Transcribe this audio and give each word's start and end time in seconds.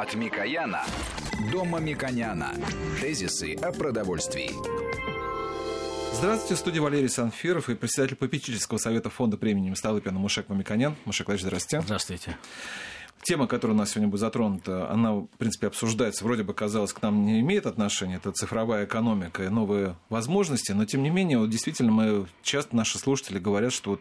От 0.00 0.14
Микояна 0.14 0.82
до 1.52 1.62
Мамиконяна. 1.62 2.54
Тезисы 3.02 3.54
о 3.56 3.70
продовольствии. 3.70 4.50
Здравствуйте, 6.14 6.54
в 6.54 6.58
студии 6.58 6.78
Валерий 6.78 7.10
Санфиров 7.10 7.68
и 7.68 7.74
председатель 7.74 8.16
попечительского 8.16 8.78
совета 8.78 9.10
фонда 9.10 9.36
премии 9.36 9.74
Столыпина 9.74 10.18
Мушек 10.18 10.48
Мамиконян. 10.48 10.96
Мушек 11.04 11.26
Владимирович, 11.26 11.48
здравствуйте. 11.48 11.84
Здравствуйте. 11.84 12.38
Тема, 13.22 13.46
которая 13.46 13.74
у 13.74 13.78
нас 13.78 13.90
сегодня 13.90 14.08
будет 14.08 14.20
затронута, 14.20 14.90
она, 14.90 15.12
в 15.12 15.26
принципе, 15.38 15.66
обсуждается, 15.66 16.24
вроде 16.24 16.42
бы, 16.42 16.54
казалось, 16.54 16.92
к 16.92 17.02
нам 17.02 17.26
не 17.26 17.40
имеет 17.40 17.66
отношения. 17.66 18.16
Это 18.16 18.32
цифровая 18.32 18.86
экономика 18.86 19.44
и 19.44 19.48
новые 19.48 19.96
возможности. 20.08 20.72
Но, 20.72 20.86
тем 20.86 21.02
не 21.02 21.10
менее, 21.10 21.38
вот, 21.38 21.50
действительно, 21.50 21.92
мы 21.92 22.26
часто 22.42 22.74
наши 22.74 22.98
слушатели 22.98 23.38
говорят, 23.38 23.72
что 23.72 23.90
вот 23.90 24.00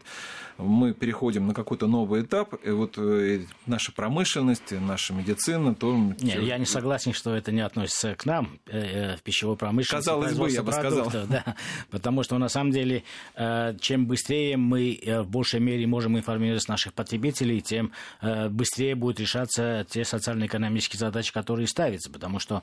мы 0.59 0.93
переходим 0.93 1.47
на 1.47 1.53
какой-то 1.53 1.87
новый 1.87 2.21
этап, 2.21 2.53
и 2.65 2.69
вот 2.69 2.97
э, 2.97 3.41
наша 3.65 3.91
промышленность, 3.91 4.71
наша 4.71 5.13
медицина, 5.13 5.73
то... 5.73 5.95
Нет, 6.19 6.41
я 6.41 6.57
не 6.57 6.65
согласен, 6.65 7.13
что 7.13 7.33
это 7.33 7.51
не 7.51 7.61
относится 7.61 8.15
к 8.15 8.25
нам, 8.25 8.59
э, 8.67 9.15
в 9.15 9.21
пищевой 9.21 9.55
промышленности. 9.55 10.07
Казалось 10.07 10.33
бы, 10.35 10.49
я 10.49 10.63
бы 10.63 10.71
сказал. 10.71 11.09
Да, 11.29 11.55
потому 11.91 12.23
что, 12.23 12.37
на 12.37 12.49
самом 12.49 12.71
деле, 12.71 13.03
э, 13.35 13.75
чем 13.79 14.05
быстрее 14.05 14.57
мы 14.57 14.99
в 15.05 15.29
большей 15.29 15.59
мере 15.59 15.85
можем 15.85 16.17
информировать 16.17 16.67
наших 16.67 16.93
потребителей, 16.93 17.61
тем 17.61 17.91
быстрее 18.49 18.95
будут 19.09 19.19
решаться 19.19 19.85
те 19.89 20.05
социально-экономические 20.05 20.99
задачи, 20.99 21.33
которые 21.33 21.67
ставятся, 21.67 22.11
потому 22.11 22.39
что 22.39 22.61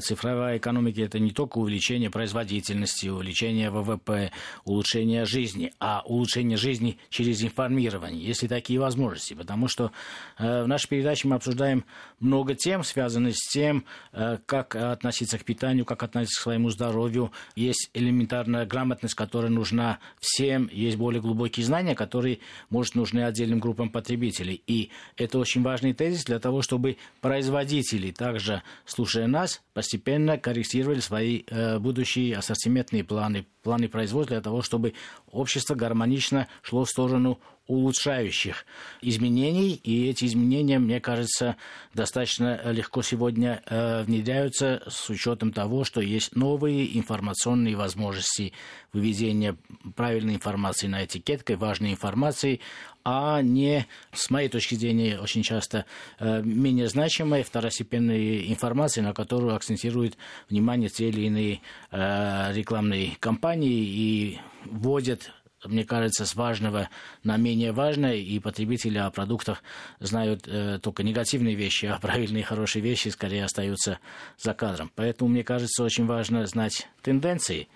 цифровая 0.00 0.58
экономика– 0.58 1.00
это 1.02 1.18
не 1.18 1.30
только 1.30 1.58
увеличение 1.58 2.10
производительности, 2.10 3.08
увеличение 3.08 3.70
ВВП, 3.70 4.32
улучшение 4.64 5.24
жизни, 5.24 5.72
а 5.78 6.02
улучшение 6.04 6.56
жизни 6.56 6.98
через 7.08 7.42
информирование, 7.42 8.24
если 8.24 8.46
такие 8.46 8.80
возможности. 8.80 9.34
Потому 9.34 9.68
что 9.68 9.92
э, 10.38 10.64
в 10.64 10.68
нашей 10.68 10.88
передаче 10.88 11.28
мы 11.28 11.36
обсуждаем 11.36 11.84
много 12.20 12.54
тем, 12.54 12.82
связанных 12.82 13.36
с 13.36 13.48
тем, 13.52 13.84
э, 14.12 14.38
как 14.46 14.74
относиться 14.74 15.38
к 15.38 15.44
питанию, 15.44 15.84
как 15.84 16.02
относиться 16.02 16.40
к 16.40 16.42
своему 16.42 16.70
здоровью. 16.70 17.32
Есть 17.54 17.90
элементарная 17.94 18.66
грамотность, 18.66 19.14
которая 19.14 19.50
нужна 19.50 19.98
всем, 20.18 20.68
есть 20.72 20.96
более 20.96 21.20
глубокие 21.20 21.64
знания, 21.64 21.94
которые, 21.94 22.40
может, 22.70 22.94
нужны 22.94 23.24
отдельным 23.24 23.60
группам 23.60 23.90
потребителей. 23.90 24.62
И 24.66 24.90
это 25.16 25.38
очень 25.38 25.62
важный 25.76 25.92
тезис 25.92 26.24
для 26.24 26.38
того, 26.38 26.62
чтобы 26.62 26.96
производители, 27.20 28.10
также 28.10 28.62
слушая 28.86 29.26
нас, 29.26 29.60
постепенно 29.74 30.38
корректировали 30.38 31.00
свои 31.00 31.42
э, 31.46 31.78
будущие 31.78 32.34
ассортиментные 32.34 33.04
планы, 33.04 33.44
планы 33.62 33.88
производства 33.90 34.36
для 34.36 34.42
того, 34.42 34.62
чтобы 34.62 34.94
общество 35.30 35.74
гармонично 35.74 36.48
шло 36.62 36.86
в 36.86 36.88
сторону 36.88 37.38
улучшающих 37.66 38.64
изменений, 39.02 39.72
и 39.82 40.08
эти 40.08 40.24
изменения, 40.24 40.78
мне 40.78 41.00
кажется, 41.00 41.56
достаточно 41.94 42.60
легко 42.70 43.02
сегодня 43.02 43.60
э, 43.66 44.02
внедряются 44.04 44.82
с 44.88 45.10
учетом 45.10 45.52
того, 45.52 45.84
что 45.84 46.00
есть 46.00 46.36
новые 46.36 46.96
информационные 46.96 47.76
возможности 47.76 48.52
выведения 48.92 49.56
правильной 49.96 50.36
информации 50.36 50.86
на 50.86 51.04
этикетке, 51.04 51.56
важной 51.56 51.90
информации, 51.90 52.60
а 53.08 53.40
не, 53.40 53.86
с 54.12 54.30
моей 54.30 54.48
точки 54.48 54.74
зрения, 54.74 55.20
очень 55.20 55.44
часто 55.44 55.84
э, 56.18 56.42
менее 56.42 56.88
значимой 56.88 57.44
второстепенной 57.44 58.50
информации, 58.50 59.00
на 59.00 59.14
которую 59.14 59.54
акцентирует 59.54 60.16
внимание 60.50 60.88
те 60.88 61.08
или 61.10 61.20
иные 61.20 61.60
э, 61.92 62.52
рекламные 62.52 63.12
кампании 63.20 63.84
и 63.84 64.40
вводят 64.64 65.30
мне 65.68 65.84
кажется, 65.84 66.26
с 66.26 66.34
важного 66.34 66.88
на 67.22 67.36
менее 67.36 67.72
важное, 67.72 68.14
и 68.14 68.38
потребители 68.38 68.98
о 68.98 69.10
продуктах 69.10 69.62
знают 70.00 70.46
э, 70.46 70.78
только 70.82 71.02
негативные 71.02 71.54
вещи, 71.54 71.86
а 71.86 71.98
правильные 71.98 72.44
хорошие 72.44 72.82
вещи 72.82 73.08
скорее 73.08 73.44
остаются 73.44 73.98
за 74.38 74.54
кадром. 74.54 74.90
Поэтому, 74.94 75.30
мне 75.30 75.44
кажется, 75.44 75.82
очень 75.82 76.06
важно 76.06 76.46
знать 76.46 76.88
тенденции, 77.02 77.68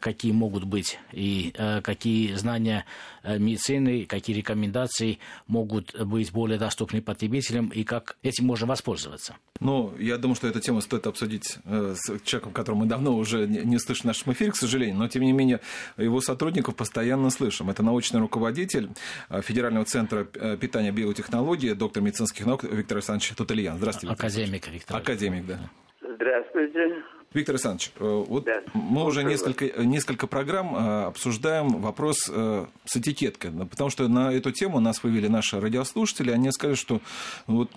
какие 0.00 0.32
могут 0.32 0.64
быть, 0.64 0.98
и 1.12 1.52
э, 1.56 1.80
какие 1.82 2.34
знания 2.34 2.84
э, 3.22 3.38
медицины, 3.38 4.06
какие 4.06 4.36
рекомендации 4.36 5.18
могут 5.46 5.98
быть 6.00 6.32
более 6.32 6.58
доступны 6.58 7.02
потребителям, 7.02 7.68
и 7.68 7.84
как 7.84 8.16
этим 8.22 8.46
можно 8.46 8.66
воспользоваться. 8.66 9.36
Ну, 9.60 9.92
я 9.98 10.18
думаю, 10.18 10.36
что 10.36 10.46
эту 10.46 10.60
тему 10.60 10.80
стоит 10.80 11.06
обсудить 11.06 11.58
э, 11.64 11.94
с 11.96 12.20
человеком, 12.24 12.52
которого 12.52 12.80
мы 12.80 12.86
давно 12.86 13.16
уже 13.16 13.46
не 13.46 13.78
слышим 13.78 14.02
в 14.02 14.06
нашем 14.06 14.32
эфире, 14.32 14.52
к 14.52 14.56
сожалению, 14.56 14.96
но, 14.96 15.08
тем 15.08 15.22
не 15.22 15.32
менее, 15.32 15.60
его 15.96 16.20
сотрудников 16.20 16.76
постоянно 16.76 17.30
слышим. 17.38 17.70
Это 17.70 17.82
научный 17.82 18.20
руководитель 18.20 18.88
э, 19.30 19.40
Федерального 19.42 19.84
центра 19.84 20.26
э, 20.34 20.56
питания 20.56 20.92
биотехнологии, 20.92 21.72
доктор 21.72 22.02
медицинских 22.02 22.46
наук 22.46 22.64
Виктор 22.64 22.98
Александрович 22.98 23.30
Тутельян. 23.36 23.78
Здравствуйте. 23.78 24.14
Академик 24.14 24.68
Виктор. 24.68 24.96
Академик, 24.96 25.46
да. 25.46 25.58
Здравствуйте. 26.00 27.02
Виктор 27.34 27.56
Александрович, 27.56 27.92
э, 28.00 28.24
вот 28.26 28.44
да. 28.44 28.62
мы 28.72 29.04
уже 29.04 29.22
несколько, 29.22 29.66
несколько 29.84 30.26
программ 30.26 30.74
э, 30.74 31.04
обсуждаем 31.04 31.82
вопрос 31.82 32.26
э, 32.30 32.64
с 32.86 32.96
этикеткой, 32.96 33.50
потому 33.50 33.90
что 33.90 34.08
на 34.08 34.32
эту 34.32 34.50
тему 34.50 34.80
нас 34.80 35.02
вывели 35.02 35.28
наши 35.28 35.60
радиослушатели, 35.60 36.30
они 36.30 36.50
сказали, 36.52 36.74
что 36.74 37.02
вот 37.46 37.70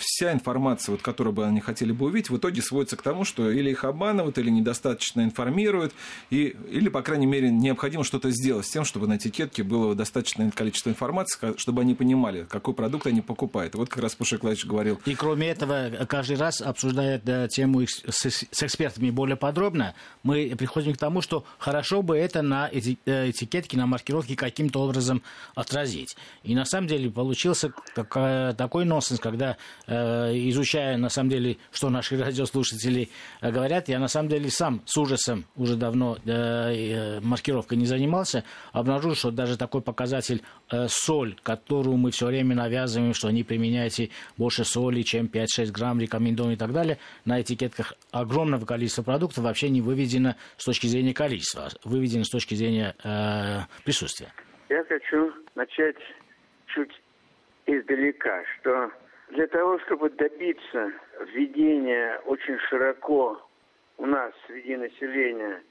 вся 0.00 0.32
информация, 0.32 0.92
вот, 0.92 1.02
которую 1.02 1.34
бы 1.34 1.46
они 1.46 1.60
хотели 1.60 1.92
бы 1.92 2.06
увидеть, 2.06 2.30
в 2.30 2.36
итоге 2.36 2.62
сводится 2.62 2.96
к 2.96 3.02
тому, 3.02 3.24
что 3.24 3.48
или 3.48 3.70
их 3.70 3.84
обманывают, 3.84 4.38
или 4.38 4.50
недостаточно 4.50 5.20
информируют, 5.20 5.94
и, 6.30 6.56
или, 6.68 6.88
по 6.88 7.02
крайней 7.02 7.26
мере, 7.26 7.50
необходимо 7.50 8.02
что-то 8.02 8.30
сделать 8.30 8.66
с 8.66 8.70
тем, 8.70 8.84
чтобы 8.84 9.06
на 9.06 9.18
этикетке 9.18 9.62
было 9.62 9.94
достаточное 9.94 10.50
количество 10.50 10.90
информации, 10.90 11.56
чтобы 11.58 11.82
они 11.82 11.94
понимали, 11.94 12.44
какой 12.48 12.74
продукт 12.74 13.06
они 13.06 13.20
покупают. 13.20 13.76
Вот 13.76 13.88
как 13.88 14.02
раз 14.02 14.16
Пушек 14.16 14.42
Владимирович 14.42 14.66
говорил. 14.68 15.00
И 15.06 15.14
кроме 15.14 15.48
этого, 15.48 15.90
каждый 16.08 16.36
раз 16.38 16.60
обсуждает 16.60 17.24
да, 17.24 17.46
тему 17.46 17.86
с, 17.86 18.02
с 18.08 18.62
экспертами 18.62 18.95
экспертами 18.96 19.10
более 19.10 19.36
подробно, 19.36 19.94
мы 20.22 20.54
приходим 20.56 20.94
к 20.94 20.98
тому, 20.98 21.22
что 21.22 21.44
хорошо 21.58 22.02
бы 22.02 22.16
это 22.16 22.42
на 22.42 22.68
э, 22.72 23.30
этикетке, 23.30 23.76
на 23.76 23.86
маркировке 23.86 24.36
каким-то 24.36 24.80
образом 24.80 25.22
отразить. 25.54 26.16
И 26.44 26.54
на 26.54 26.64
самом 26.64 26.88
деле 26.88 27.10
получился 27.10 27.72
такой 27.94 28.84
нонсенс, 28.84 29.20
когда, 29.20 29.56
э, 29.86 30.32
изучая 30.50 30.96
на 30.96 31.08
самом 31.08 31.30
деле, 31.30 31.56
что 31.72 31.90
наши 31.90 32.16
радиослушатели 32.22 33.08
э, 33.40 33.50
говорят, 33.50 33.88
я 33.88 33.98
на 33.98 34.08
самом 34.08 34.28
деле 34.28 34.50
сам 34.50 34.82
с 34.86 34.96
ужасом 34.96 35.44
уже 35.56 35.76
давно 35.76 36.16
маркировкой 37.22 37.78
не 37.78 37.86
занимался, 37.86 38.44
обнаружил, 38.72 39.14
что 39.14 39.30
даже 39.30 39.56
такой 39.56 39.80
показатель 39.80 40.42
соль, 40.88 41.36
которую 41.42 41.96
мы 41.96 42.10
все 42.10 42.26
время 42.26 42.54
навязываем, 42.54 43.14
что 43.14 43.30
не 43.30 43.42
применяйте 43.44 44.10
больше 44.36 44.64
соли, 44.64 45.02
чем 45.02 45.26
5-6 45.26 45.72
грамм, 45.72 46.00
рекомендуем 46.00 46.52
и 46.52 46.56
так 46.56 46.72
далее, 46.72 46.98
на 47.24 47.40
этикетках 47.40 47.94
огромного 48.10 48.64
количества 48.64 48.85
количество 48.86 49.02
продуктов 49.02 49.44
вообще 49.44 49.68
не 49.68 49.80
выведено 49.80 50.34
с 50.56 50.64
точки 50.64 50.86
зрения 50.86 51.12
количества, 51.12 51.66
а 51.66 51.88
выведено 51.88 52.22
с 52.22 52.30
точки 52.30 52.54
зрения 52.54 52.94
э, 53.02 53.66
присутствия. 53.84 54.32
Я 54.68 54.84
хочу 54.84 55.32
начать 55.56 55.96
чуть 56.66 56.92
издалека, 57.66 58.44
что 58.54 58.92
для 59.30 59.48
того, 59.48 59.80
чтобы 59.80 60.10
добиться 60.10 60.92
введения 61.32 62.20
очень 62.26 62.58
широко 62.68 63.42
у 63.98 64.06
нас 64.06 64.32
среди 64.46 64.76
населения 64.76 65.62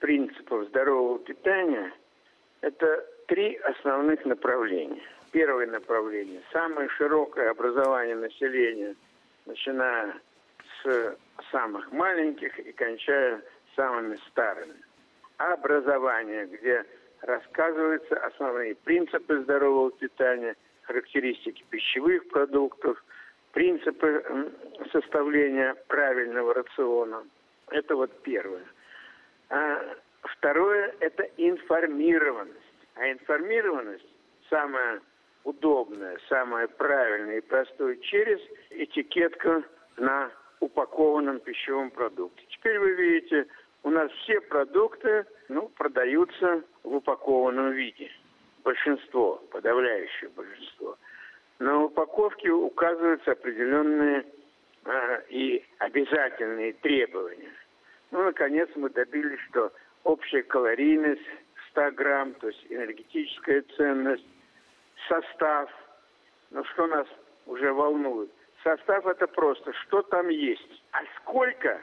принципов 0.00 0.68
здорового 0.68 1.18
питания, 1.18 1.92
это 2.62 3.04
три 3.26 3.56
основных 3.56 4.24
направления. 4.24 5.02
Первое 5.30 5.66
направление– 5.66 6.40
самое 6.52 6.88
широкое 6.90 7.50
образование 7.50 8.16
населения, 8.16 8.94
начиная 9.44 10.14
с 10.82 11.16
самых 11.50 11.90
маленьких 11.92 12.58
и 12.58 12.72
кончая 12.72 13.42
самыми 13.76 14.16
старыми. 14.30 14.74
Образование, 15.38 16.46
где 16.46 16.84
рассказываются 17.22 18.16
основные 18.26 18.74
принципы 18.74 19.40
здорового 19.42 19.90
питания, 19.92 20.56
характеристики 20.82 21.64
пищевых 21.70 22.28
продуктов, 22.28 23.02
принципы 23.52 24.52
составления 24.92 25.74
правильного 25.88 26.54
рациона. 26.54 27.24
Это 27.70 27.96
вот 27.96 28.22
первое. 28.22 28.64
А 29.50 29.96
второе– 30.22 30.94
это 31.00 31.24
информированность. 31.36 32.58
А 32.94 33.10
информированность 33.10 34.06
самая 34.50 35.00
удобная, 35.44 36.18
самая 36.28 36.68
правильная 36.68 37.38
и 37.38 37.40
простая 37.40 37.96
через 37.96 38.38
этикетку 38.70 39.64
на 39.96 40.30
упакованном 40.62 41.40
пищевом 41.40 41.90
продукте. 41.90 42.44
Теперь 42.50 42.78
вы 42.78 42.92
видите, 42.92 43.46
у 43.82 43.90
нас 43.90 44.10
все 44.22 44.40
продукты 44.40 45.26
ну, 45.48 45.68
продаются 45.68 46.62
в 46.84 46.94
упакованном 46.94 47.72
виде. 47.72 48.10
Большинство, 48.62 49.42
подавляющее 49.50 50.30
большинство. 50.30 50.96
На 51.58 51.82
упаковке 51.82 52.50
указываются 52.50 53.32
определенные 53.32 54.24
э, 54.84 55.22
и 55.30 55.64
обязательные 55.78 56.74
требования. 56.74 57.52
Ну, 58.12 58.22
наконец, 58.22 58.68
мы 58.76 58.90
добились, 58.90 59.40
что 59.50 59.72
общая 60.04 60.42
калорийность 60.44 61.26
100 61.70 61.90
грамм, 61.92 62.34
то 62.34 62.48
есть 62.48 62.64
энергетическая 62.68 63.64
ценность, 63.76 64.26
состав. 65.08 65.70
Но 66.50 66.62
что 66.64 66.86
нас 66.86 67.06
уже 67.46 67.72
волнует? 67.72 68.30
Состав 68.62 69.06
это 69.06 69.26
просто, 69.26 69.72
что 69.72 70.02
там 70.02 70.28
есть, 70.28 70.82
а 70.92 71.00
сколько 71.20 71.80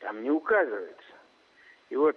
там 0.00 0.22
не 0.22 0.30
указывается. 0.30 1.14
И 1.88 1.96
вот 1.96 2.16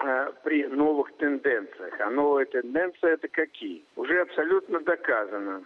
э, 0.00 0.32
при 0.44 0.66
новых 0.66 1.16
тенденциях, 1.16 1.98
а 2.00 2.10
новые 2.10 2.46
тенденции 2.46 3.10
это 3.10 3.28
какие? 3.28 3.84
Уже 3.96 4.20
абсолютно 4.20 4.80
доказано, 4.80 5.64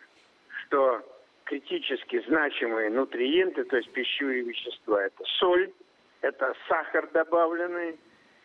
что 0.62 1.02
критически 1.44 2.22
значимые 2.26 2.90
нутриенты, 2.90 3.64
то 3.64 3.76
есть 3.76 3.90
пищевые 3.92 4.42
вещества, 4.42 5.04
это 5.04 5.24
соль, 5.38 5.72
это 6.20 6.54
сахар 6.68 7.08
добавленный, 7.12 7.98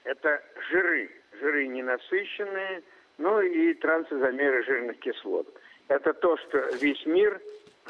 это 0.03 0.43
жиры, 0.69 1.11
жиры 1.39 1.67
ненасыщенные, 1.67 2.83
ну 3.17 3.39
и 3.41 3.73
трансизомеры 3.75 4.63
жирных 4.63 4.99
кислот. 4.99 5.47
Это 5.87 6.13
то, 6.13 6.37
что 6.37 6.57
весь 6.81 7.05
мир, 7.05 7.41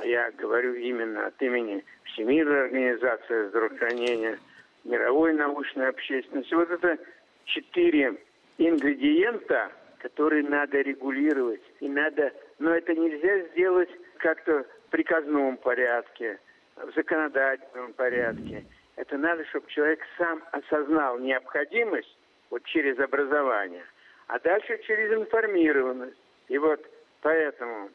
я 0.03 0.31
говорю 0.31 0.73
именно 0.73 1.27
от 1.27 1.41
имени 1.41 1.83
Всемирной 2.03 2.65
организации 2.65 3.49
здравоохранения, 3.49 4.39
мировой 4.83 5.33
научной 5.33 5.89
общественности, 5.89 6.53
вот 6.53 6.69
это 6.71 6.97
четыре 7.45 8.15
ингредиента, 8.57 9.71
которые 9.99 10.43
надо 10.43 10.81
регулировать. 10.81 11.61
И 11.79 11.87
надо, 11.87 12.33
но 12.59 12.73
это 12.73 12.93
нельзя 12.93 13.47
сделать 13.49 13.89
как-то 14.17 14.65
в 14.87 14.91
приказном 14.91 15.57
порядке, 15.57 16.39
в 16.75 16.91
законодательном 16.95 17.93
порядке. 17.93 18.65
Это 18.95 19.17
надо, 19.17 19.45
чтобы 19.45 19.69
человек 19.69 19.99
сам 20.17 20.43
осознал 20.51 21.19
необходимость 21.19 22.17
вот 22.49 22.63
через 22.65 22.99
образование, 22.99 23.83
а 24.27 24.39
дальше 24.39 24.79
через 24.83 25.11
информированность. 25.13 26.17
И 26.49 26.57
вот 26.57 26.83
поэтому 27.21 27.89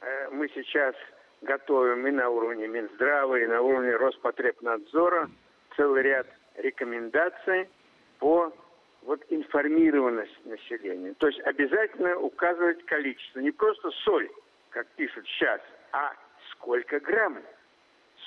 э, 0.00 0.28
мы 0.30 0.48
сейчас 0.54 0.94
готовим 1.46 2.06
и 2.06 2.10
на 2.10 2.28
уровне 2.28 2.68
Минздрава, 2.68 3.36
и 3.36 3.46
на 3.46 3.62
уровне 3.62 3.96
Роспотребнадзора 3.96 5.30
целый 5.76 6.02
ряд 6.02 6.26
рекомендаций 6.56 7.68
по 8.18 8.52
вот 9.02 9.24
информированность 9.30 10.44
населения. 10.44 11.14
То 11.14 11.28
есть 11.28 11.40
обязательно 11.40 12.18
указывать 12.18 12.84
количество. 12.86 13.40
Не 13.40 13.52
просто 13.52 13.90
соль, 14.04 14.28
как 14.70 14.86
пишут 14.96 15.26
сейчас, 15.26 15.60
а 15.92 16.12
сколько 16.50 17.00
грамм 17.00 17.38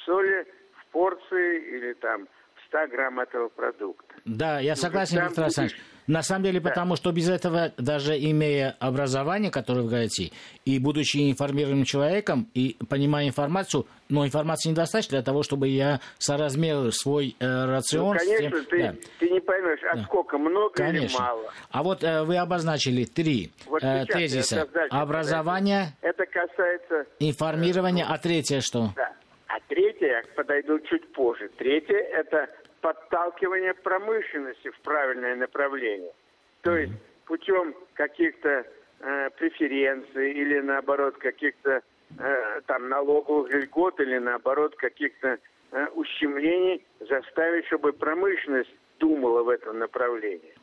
соли 0.05 0.47
в 0.73 0.85
порции 0.91 1.61
или 1.75 1.93
там 1.93 2.27
100 2.69 2.87
грамм 2.87 3.19
этого 3.19 3.49
продукта. 3.49 4.15
Да, 4.25 4.59
я 4.59 4.75
согласен, 4.75 5.21
Виктор 5.21 5.45
Александрович. 5.45 5.79
На 6.09 6.23
самом 6.23 6.43
деле, 6.43 6.59
да. 6.59 6.69
потому 6.69 6.95
что 6.95 7.11
без 7.11 7.29
этого, 7.29 7.71
даже 7.77 8.17
имея 8.17 8.75
образование, 8.79 9.51
которое 9.51 9.81
вы 9.81 9.89
говорите, 9.89 10.31
и 10.65 10.79
будучи 10.79 11.29
информированным 11.29 11.85
человеком, 11.85 12.49
и 12.55 12.77
понимая 12.89 13.27
информацию, 13.27 13.85
но 14.09 14.25
информации 14.25 14.69
недостаточно 14.69 15.17
для 15.17 15.23
того, 15.23 15.43
чтобы 15.43 15.67
я 15.67 15.99
соразмерил 16.17 16.91
свой 16.91 17.35
э, 17.39 17.45
рацион. 17.45 18.17
Ну, 18.17 18.25
конечно, 18.25 18.49
тем... 18.49 18.65
ты, 18.65 18.81
да. 18.81 18.95
ты 19.19 19.29
не 19.29 19.39
поймешь, 19.39 19.79
а 19.91 19.97
да. 19.97 20.03
сколько, 20.03 20.39
много 20.39 20.73
конечно. 20.73 21.15
или 21.15 21.21
мало. 21.21 21.53
А 21.69 21.83
вот 21.83 22.03
э, 22.03 22.23
вы 22.23 22.37
обозначили 22.37 23.05
три 23.05 23.51
вот 23.67 23.83
э, 23.83 24.05
тезиса. 24.07 24.67
Образование. 24.89 25.93
Это 26.01 26.25
касается... 26.25 27.05
Информирование, 27.19 28.05
э, 28.05 28.11
а 28.11 28.17
третье 28.17 28.61
что? 28.61 28.93
Да. 28.95 29.13
А 29.49 29.59
третье, 29.67 29.88
я 30.07 30.23
подойду 30.35 30.79
чуть 30.79 31.11
позже. 31.13 31.49
Третье– 31.57 31.97
это 32.13 32.49
подталкивание 32.81 33.73
промышленности 33.73 34.69
в 34.69 34.79
правильное 34.81 35.35
направление. 35.35 36.13
То 36.61 36.75
есть 36.75 36.93
путем 37.25 37.75
каких-то 37.93 38.65
э, 38.99 39.29
преференций 39.37 40.31
или 40.31 40.59
наоборот 40.59 41.17
каких-то 41.17 41.81
э, 42.17 42.61
там 42.65 42.89
налоговых 42.89 43.53
льгот 43.53 43.99
или 43.99 44.17
наоборот 44.17 44.75
каких-то 44.75 45.37
э, 45.71 45.87
ущемлений 45.95 46.85
заставить, 46.99 47.65
чтобы 47.67 47.93
промышленность 47.93 48.73
думала 48.99 49.43
в 49.43 49.49
этом 49.49 49.79
направлении. 49.79 50.53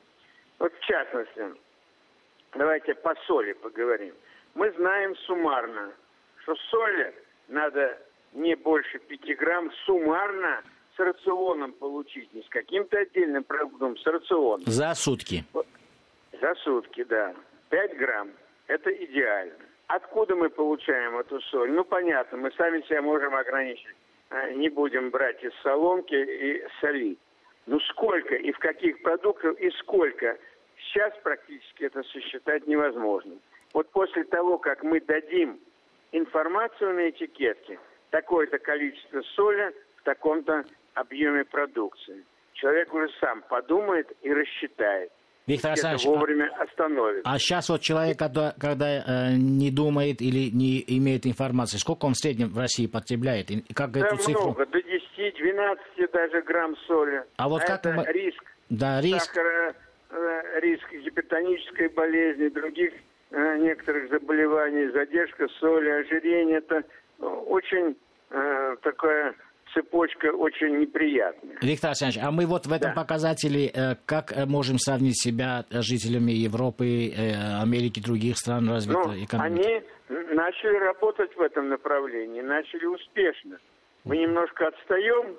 Вот 0.59 0.73
в 0.75 0.81
частности, 0.81 1.55
давайте 2.55 2.95
по 2.95 3.15
соли 3.27 3.53
поговорим. 3.53 4.15
Мы 4.55 4.71
знаем 4.73 5.15
суммарно, 5.17 5.93
что 6.43 6.57
соли 6.71 7.15
надо 7.49 7.99
не 8.37 8.55
больше 8.55 8.99
5 8.99 9.37
грамм 9.39 9.73
суммарно 9.85 10.63
с 10.95 10.99
рационом 10.99 11.73
получить, 11.73 12.33
не 12.33 12.43
с 12.43 12.49
каким-то 12.49 12.99
отдельным 12.99 13.45
продуктом, 13.45 13.97
с 13.97 14.07
рационом. 14.07 14.63
За 14.67 14.95
сутки. 14.95 15.45
За 16.41 16.55
сутки, 16.57 17.05
да. 17.05 17.35
5 17.71 17.97
грамм. 17.97 18.31
Это 18.67 18.91
идеально. 18.91 19.55
Откуда 19.89 20.35
мы 20.35 20.51
получаем 20.51 21.17
эту 21.17 21.41
соль? 21.43 21.71
Ну, 21.71 21.85
понятно, 21.85 22.39
мы 22.39 22.51
сами 22.53 22.83
себя 22.83 23.03
можем 23.03 23.35
ограничить. 23.35 23.97
А, 24.31 24.51
не 24.51 24.69
будем 24.69 25.11
брать 25.11 25.43
из 25.43 25.53
соломки 25.63 26.15
и 26.15 26.65
солить. 26.81 27.19
Ну, 27.67 27.81
сколько 27.81 28.35
и 28.35 28.53
в 28.53 28.59
каких 28.59 29.01
продуктах 29.03 29.59
и 29.61 29.71
сколько? 29.79 30.39
Сейчас 30.77 31.13
практически 31.23 31.85
это 31.85 32.03
сосчитать 32.05 32.67
невозможно. 32.67 33.37
Вот 33.73 33.89
после 33.91 34.25
того, 34.25 34.59
как 34.59 34.83
мы 34.83 35.01
дадим 35.01 35.61
информацию 36.13 36.95
на 36.95 37.11
этикетке, 37.11 37.79
такое-то 38.17 38.59
количество 38.59 39.21
соли 39.35 39.75
в 39.97 40.03
таком-то 40.05 40.65
объеме 40.95 41.45
продукции. 41.45 42.25
Человек 42.55 42.95
уже 42.95 43.09
сам 43.21 43.43
подумает 43.43 44.11
и 44.23 44.33
рассчитает. 44.33 45.11
Виктор 45.47 45.73
Александрович, 45.73 46.07
вовремя 46.07 46.51
остановит. 46.59 47.23
А 47.25 47.39
сейчас 47.39 47.69
вот 47.69 47.83
человек, 47.83 48.19
когда, 48.19 48.55
когда 48.59 48.87
э, 48.89 49.35
не 49.37 49.71
думает 49.71 50.23
или 50.23 50.51
не 50.51 50.83
имеет 50.99 51.27
информации, 51.27 51.77
сколько 51.77 52.07
он 52.07 52.15
в 52.15 52.17
среднем 52.17 52.49
в 52.49 52.59
России 52.59 52.87
потребляет? 52.87 53.51
И 53.51 53.63
как 53.75 53.93
да 53.93 54.07
эту 54.07 54.17
цифру? 54.17 54.43
много, 54.43 54.67
до 54.67 54.79
10-12 54.79 55.79
даже 56.13 56.43
грамм 56.43 56.75
соли. 56.87 57.23
А 57.37 57.49
вот 57.49 57.63
а 57.63 57.67
как 57.67 57.81
это 57.81 57.93
мы... 57.93 58.05
риск, 58.13 58.45
да, 58.71 59.01
риск... 59.03 59.35
сахара, 59.35 59.75
э, 60.11 60.61
риск 60.63 60.91
гипертонической 60.91 61.91
болезни, 61.91 62.49
других 62.49 62.95
э, 63.31 63.59
некоторых 63.59 64.09
заболеваний, 64.09 64.89
задержка 64.89 65.47
соли, 65.61 65.91
ожирение, 65.91 66.59
это 66.59 66.83
очень 67.19 67.97
э, 68.31 68.77
такое 68.83 69.35
цепочка 69.77 70.27
очень 70.33 70.79
неприятная. 70.79 71.59
Виктор 71.61 71.91
Александрович, 71.91 72.23
а 72.25 72.31
мы 72.31 72.47
вот 72.47 72.67
в 72.67 72.73
этом 72.73 72.95
да. 72.95 73.03
показателе 73.03 73.67
э, 73.67 73.97
как 74.07 74.33
э, 74.33 74.47
можем 74.47 74.79
сравнить 74.79 75.21
себя 75.21 75.65
с 75.71 75.83
жителями 75.83 76.33
Европы, 76.33 77.09
э, 77.09 77.61
Америки, 77.63 78.01
других 78.01 78.39
стран 78.39 78.69
развитой 78.71 79.19
ну, 79.19 79.25
экономики? 79.25 79.85
Они 80.09 80.35
начали 80.35 80.77
работать 80.79 81.35
в 81.37 81.41
этом 81.41 81.69
направлении, 81.69 82.41
начали 82.41 82.87
успешно. 82.87 83.59
Мы 84.05 84.19
немножко 84.19 84.69
отстаем, 84.69 85.37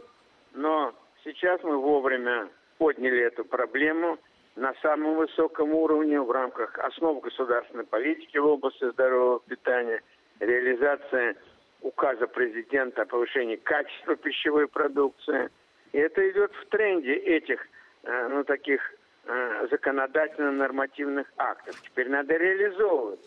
но 0.53 0.93
сейчас 1.23 1.61
мы 1.63 1.77
вовремя 1.77 2.49
подняли 2.77 3.25
эту 3.25 3.43
проблему 3.43 4.17
на 4.55 4.73
самом 4.81 5.15
высоком 5.15 5.73
уровне 5.73 6.19
в 6.19 6.29
рамках 6.31 6.77
основ 6.79 7.21
государственной 7.21 7.85
политики 7.85 8.37
в 8.37 8.45
области 8.45 8.91
здорового 8.91 9.39
питания, 9.39 10.01
реализация 10.39 11.35
указа 11.81 12.27
президента 12.27 13.03
о 13.03 13.05
повышении 13.05 13.55
качества 13.55 14.15
пищевой 14.15 14.67
продукции. 14.67 15.49
И 15.93 15.97
это 15.97 16.29
идет 16.29 16.51
в 16.53 16.65
тренде 16.67 17.13
этих, 17.13 17.65
э, 18.03 18.27
ну, 18.29 18.43
таких 18.43 18.81
э, 19.25 19.67
законодательно-нормативных 19.71 21.27
актов. 21.37 21.81
Теперь 21.81 22.09
надо 22.09 22.35
реализовывать. 22.35 23.19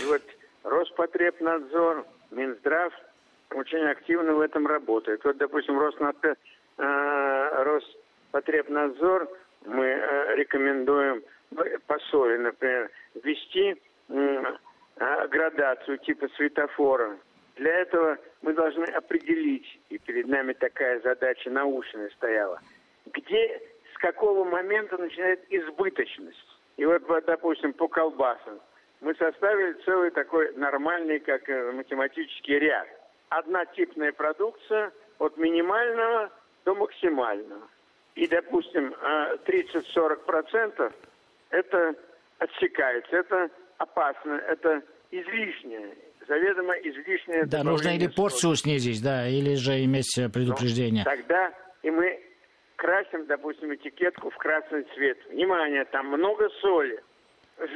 И 0.00 0.04
вот 0.04 0.22
Роспотребнадзор, 0.64 2.04
Минздрав 2.30 2.92
очень 3.54 3.84
активно 3.86 4.34
в 4.34 4.40
этом 4.40 4.66
работает. 4.66 5.24
Вот, 5.24 5.36
допустим, 5.36 5.78
э, 5.80 6.34
Роспотребнадзор 7.62 9.28
мы 9.66 9.86
рекомендуем 10.36 11.22
по 11.86 11.98
соли, 12.10 12.36
например, 12.36 12.90
ввести 13.14 13.80
градацию 15.28 15.98
типа 15.98 16.28
светофора 16.36 17.16
для 17.56 17.72
этого 17.80 18.18
мы 18.42 18.52
должны 18.52 18.84
определить, 18.84 19.80
и 19.88 19.98
перед 19.98 20.28
нами 20.28 20.52
такая 20.52 21.00
задача 21.00 21.50
научная 21.50 22.10
стояла, 22.10 22.60
где, 23.06 23.60
с 23.94 23.98
какого 23.98 24.44
момента 24.44 24.98
начинает 24.98 25.40
избыточность. 25.50 26.58
И 26.76 26.84
вот, 26.84 27.02
допустим, 27.26 27.72
по 27.72 27.88
колбасам 27.88 28.60
мы 29.00 29.14
составили 29.14 29.72
целый 29.84 30.10
такой 30.10 30.54
нормальный, 30.54 31.18
как 31.20 31.48
э, 31.48 31.72
математический 31.72 32.58
ряд. 32.58 32.86
Однотипная 33.30 34.12
продукция 34.12 34.92
от 35.18 35.36
минимального 35.38 36.30
до 36.64 36.74
максимального. 36.74 37.68
И, 38.14 38.26
допустим, 38.26 38.94
30-40% 39.46 40.74
э, 40.78 40.90
это 41.50 41.94
отсекается, 42.38 43.16
это 43.16 43.50
опасно, 43.78 44.34
это 44.48 44.82
излишнее 45.10 45.96
заведомо 46.26 46.74
излишнее 46.74 47.44
Да, 47.46 47.62
нужно 47.62 47.94
или 47.96 48.08
порцию 48.08 48.56
соли. 48.56 48.78
снизить, 48.78 49.02
да, 49.02 49.28
или 49.28 49.54
же 49.54 49.84
иметь 49.84 50.16
э, 50.18 50.28
предупреждение. 50.28 51.04
Ну, 51.04 51.10
тогда 51.10 51.52
и 51.82 51.90
мы 51.90 52.20
красим, 52.76 53.26
допустим, 53.26 53.74
этикетку 53.74 54.30
в 54.30 54.36
красный 54.36 54.84
цвет. 54.94 55.18
Внимание, 55.30 55.84
там 55.86 56.08
много 56.08 56.48
соли. 56.60 57.02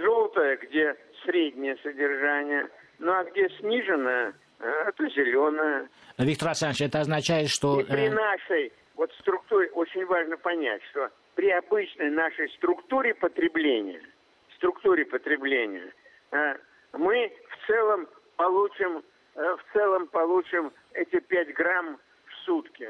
Желтая, 0.02 0.56
где 0.58 0.94
среднее 1.24 1.76
содержание, 1.82 2.68
ну 2.98 3.12
а 3.12 3.24
где 3.24 3.48
сниженное, 3.58 4.34
это 4.58 5.08
зеленое. 5.08 5.88
Виктор 6.18 6.48
Александрович, 6.48 6.82
это 6.82 7.00
означает, 7.00 7.48
что... 7.48 7.80
И 7.80 7.84
при 7.84 8.08
нашей 8.10 8.72
вот 8.94 9.10
структуре 9.20 9.70
очень 9.70 10.04
важно 10.04 10.36
понять, 10.36 10.82
что 10.90 11.08
при 11.34 11.50
обычной 11.50 12.10
нашей 12.10 12.50
структуре 12.50 13.14
потребления, 13.14 14.02
структуре 14.56 15.06
потребления, 15.06 15.90
мы 16.92 17.32
в 17.48 17.66
целом 17.66 18.06
получим, 18.40 19.02
в 19.34 19.72
целом 19.72 20.06
получим 20.08 20.72
эти 20.94 21.20
5 21.20 21.54
грамм 21.54 21.98
в 22.24 22.44
сутки. 22.46 22.88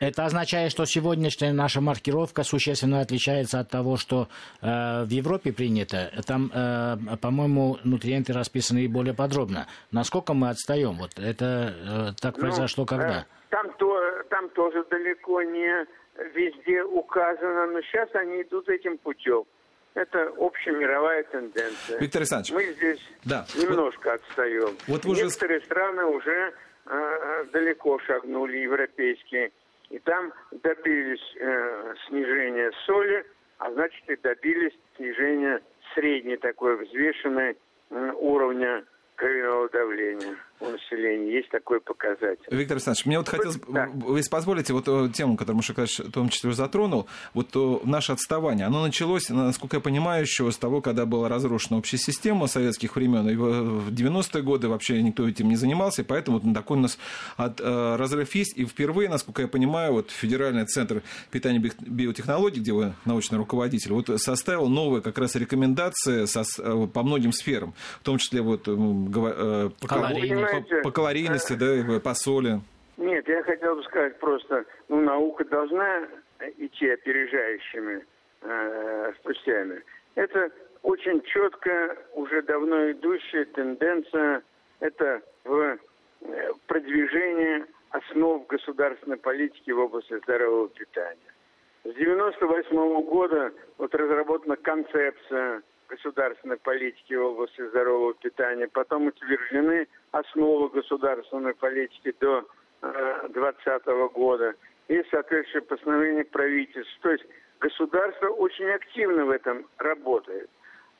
Это 0.00 0.24
означает, 0.26 0.70
что 0.70 0.84
сегодняшняя 0.84 1.52
наша 1.52 1.80
маркировка 1.80 2.44
существенно 2.44 3.00
отличается 3.00 3.58
от 3.58 3.68
того, 3.68 3.96
что 3.96 4.28
э, 4.62 5.02
в 5.04 5.08
Европе 5.10 5.52
принято. 5.52 6.12
Там, 6.24 6.52
э, 6.54 7.16
по-моему, 7.20 7.78
нутриенты 7.82 8.32
расписаны 8.32 8.88
более 8.88 9.12
подробно. 9.12 9.66
Насколько 9.90 10.34
мы 10.34 10.50
отстаем? 10.50 10.98
Вот 10.98 11.18
это 11.18 11.44
э, 11.44 12.22
так 12.22 12.36
ну, 12.36 12.42
произошло 12.42 12.86
когда? 12.86 13.18
Э, 13.18 13.24
там, 13.50 13.72
то, 13.78 14.22
там 14.30 14.48
тоже 14.50 14.84
далеко 14.88 15.42
не 15.42 15.84
везде 16.32 16.84
указано, 16.84 17.66
но 17.66 17.80
сейчас 17.82 18.08
они 18.14 18.42
идут 18.42 18.68
этим 18.68 18.98
путем. 18.98 19.42
Это 19.98 20.32
общемировая 20.38 21.24
тенденция. 21.24 21.98
Виктор 21.98 22.20
Александрович. 22.20 22.52
Мы 22.52 22.72
здесь 22.74 23.00
да. 23.24 23.44
немножко 23.56 24.10
вот, 24.10 24.20
отстаем. 24.20 24.76
Вот 24.86 25.04
Некоторые 25.04 25.58
же... 25.58 25.66
страны 25.66 26.04
уже 26.04 26.54
э, 26.86 27.44
далеко 27.52 27.98
шагнули, 28.06 28.58
европейские 28.58 29.50
и 29.90 29.98
там 29.98 30.32
добились 30.52 31.34
э, 31.40 31.94
снижения 32.06 32.70
соли, 32.86 33.26
а 33.58 33.72
значит 33.72 34.08
и 34.08 34.14
добились 34.16 34.78
снижения 34.96 35.60
средней 35.94 36.36
такой 36.36 36.76
взвешенной 36.76 37.56
э, 37.90 38.12
уровня 38.20 38.84
кровяного 39.16 39.68
давления 39.70 40.36
у 40.60 40.68
населения. 40.68 41.36
Есть 41.36 41.50
такой 41.50 41.80
показатель. 41.80 42.44
Виктор 42.50 42.76
Александрович, 42.76 43.06
мне 43.06 43.18
вот 43.18 43.28
хотелось, 43.28 43.58
да. 43.68 43.88
если 44.16 44.30
позволите, 44.30 44.72
вот 44.72 44.84
э, 44.88 45.08
тему, 45.12 45.36
которую 45.36 45.56
Маша 45.56 45.74
в 45.74 46.10
том 46.10 46.28
числе 46.28 46.52
затронул, 46.52 47.08
вот 47.34 47.48
э, 47.54 47.78
наше 47.84 48.12
отставание, 48.12 48.66
оно 48.66 48.82
началось, 48.82 49.28
насколько 49.28 49.76
я 49.76 49.80
понимаю, 49.80 50.22
еще 50.22 50.50
с 50.50 50.56
того, 50.56 50.80
когда 50.80 51.06
была 51.06 51.28
разрушена 51.28 51.78
общая 51.78 51.98
система 51.98 52.46
советских 52.46 52.96
времен, 52.96 53.28
и 53.28 53.34
в 53.36 53.92
90-е 53.92 54.42
годы 54.42 54.68
вообще 54.68 55.02
никто 55.02 55.28
этим 55.28 55.48
не 55.48 55.56
занимался, 55.56 56.02
и 56.02 56.04
поэтому 56.04 56.38
вот 56.38 56.54
такой 56.54 56.78
у 56.78 56.80
нас 56.80 56.98
от, 57.36 57.60
э, 57.60 57.96
разрыв 57.96 58.34
есть, 58.34 58.56
и 58.56 58.64
впервые, 58.64 59.08
насколько 59.08 59.42
я 59.42 59.48
понимаю, 59.48 59.92
вот 59.92 60.10
Федеральный 60.10 60.66
центр 60.66 61.02
питания 61.30 61.58
биотехнологий, 61.58 62.60
где 62.60 62.72
вы 62.72 62.94
научный 63.04 63.38
руководитель, 63.38 63.92
вот 63.92 64.10
составил 64.20 64.68
новые 64.68 65.02
как 65.02 65.18
раз 65.18 65.36
рекомендации 65.36 66.24
со, 66.24 66.42
по 66.86 67.02
многим 67.02 67.32
сферам, 67.32 67.74
в 68.00 68.04
том 68.04 68.18
числе 68.18 68.42
вот 68.42 68.66
по, 70.50 70.60
по, 70.60 70.82
по 70.82 70.90
калорийности, 70.90 71.54
да, 71.54 72.00
по 72.00 72.14
соли. 72.14 72.60
Нет, 72.96 73.28
я 73.28 73.42
хотел 73.42 73.76
бы 73.76 73.82
сказать 73.84 74.18
просто, 74.18 74.64
ну, 74.88 75.00
наука 75.00 75.44
должна 75.44 76.08
идти 76.56 76.90
опережающими 76.90 78.04
э, 78.42 79.12
путями. 79.22 79.82
Это 80.14 80.50
очень 80.82 81.22
четко, 81.22 81.96
уже 82.14 82.42
давно 82.42 82.90
идущая 82.90 83.44
тенденция, 83.46 84.42
это 84.80 85.22
в 85.44 85.78
э, 86.22 86.52
продвижении 86.66 87.64
основ 87.90 88.46
государственной 88.46 89.16
политики 89.16 89.70
в 89.70 89.78
области 89.78 90.18
здорового 90.24 90.68
питания. 90.68 91.32
С 91.84 91.90
1998 91.90 93.02
года 93.06 93.52
вот 93.78 93.94
разработана 93.94 94.56
концепция 94.56 95.62
государственной 95.88 96.58
политики 96.58 97.14
в 97.14 97.24
области 97.24 97.66
здорового 97.68 98.14
питания, 98.14 98.68
потом 98.68 99.08
утверждены 99.08 99.88
основы 100.12 100.68
государственной 100.68 101.54
политики 101.54 102.14
до 102.20 102.46
2020 102.80 103.82
э, 103.86 104.08
года 104.14 104.54
и 104.88 105.02
соответствующее 105.10 105.62
постановление 105.62 106.24
правительства. 106.24 107.02
То 107.02 107.10
есть 107.12 107.24
государство 107.60 108.28
очень 108.28 108.70
активно 108.70 109.24
в 109.24 109.30
этом 109.30 109.66
работает. 109.78 110.48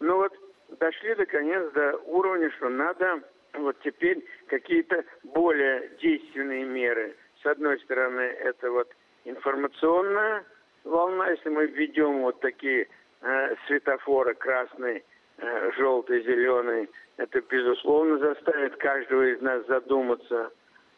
Но 0.01 0.17
вот 0.17 0.33
дошли 0.81 1.15
наконец 1.15 1.71
до 1.73 1.97
уровня, 2.07 2.51
что 2.57 2.69
надо 2.69 3.23
вот 3.55 3.77
теперь 3.81 4.25
какие-то 4.47 5.05
более 5.23 5.91
действенные 6.01 6.65
меры. 6.65 7.17
С 7.43 7.47
одной 7.47 7.79
стороны, 7.81 8.21
это 8.21 8.71
вот 8.71 8.89
информационная 9.25 10.45
волна, 10.85 11.31
если 11.31 11.49
мы 11.49 11.67
введем 11.67 12.23
вот 12.23 12.41
такие 12.41 12.89
э, 13.23 13.55
светофоры 13.67 14.35
красный, 14.35 15.05
э, 15.39 15.71
желтый, 15.77 16.23
зеленый, 16.23 16.89
это, 17.17 17.41
безусловно, 17.41 18.19
заставит 18.19 18.77
каждого 18.77 19.23
из 19.23 19.41
нас 19.41 19.67
задуматься. 19.67 20.53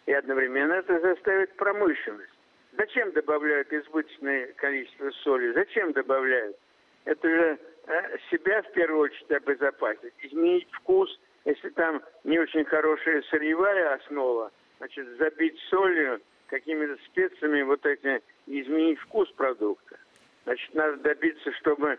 И 0.07 0.13
одновременно 0.13 0.75
это 0.75 0.99
заставит 1.01 1.55
промышленность. 1.57 2.33
Зачем 2.73 3.13
добавляют 3.13 3.73
избыточное 3.73 4.53
количество 4.57 5.11
соли? 5.23 5.53
Зачем 5.53 5.93
добавляют? 5.93 6.57
Это 7.05 7.29
же 7.29 7.59
э, 7.87 8.19
себя 8.31 8.63
в 8.63 8.73
первую 8.73 9.03
очередь 9.03 9.31
обезопасить, 9.31 10.15
изменить 10.23 10.69
вкус, 10.73 11.19
если 11.45 11.71
там 11.71 12.03
не 12.25 12.39
очень 12.39 12.65
хорошая 12.65 13.23
сырьевая 13.31 13.95
основа, 13.95 14.51
значит, 14.79 15.07
забить 15.19 15.59
солью, 15.71 16.21
какими-то 16.49 17.03
специями 17.05 17.63
вот 17.63 17.85
эти, 17.87 18.23
изменить 18.47 18.99
вкус 19.01 19.31
продукта. 19.33 19.97
Значит, 20.45 20.75
надо 20.75 20.97
добиться, 20.99 21.53
чтобы 21.53 21.99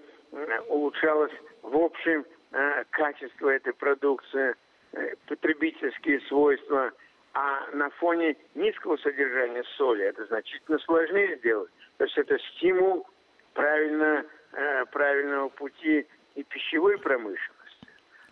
улучшалось 0.67 1.33
в 1.61 1.75
общем 1.77 2.25
э, 2.51 2.83
качество 2.91 3.49
этой 3.49 3.73
продукции, 3.73 4.55
э, 4.93 5.15
потребительские 5.27 6.19
свойства, 6.21 6.91
а 7.33 7.67
на 7.73 7.89
фоне 7.91 8.35
низкого 8.55 8.97
содержания 8.97 9.63
соли 9.77 10.05
это 10.05 10.25
значительно 10.25 10.79
сложнее 10.79 11.37
сделать. 11.37 11.71
То 11.97 12.05
есть 12.05 12.17
это 12.17 12.37
стимул 12.39 13.07
правильно, 13.53 14.25
э, 14.53 14.85
правильного 14.85 15.49
пути 15.49 16.07
и 16.35 16.43
пищевой 16.43 16.97
промышленности. 16.97 17.87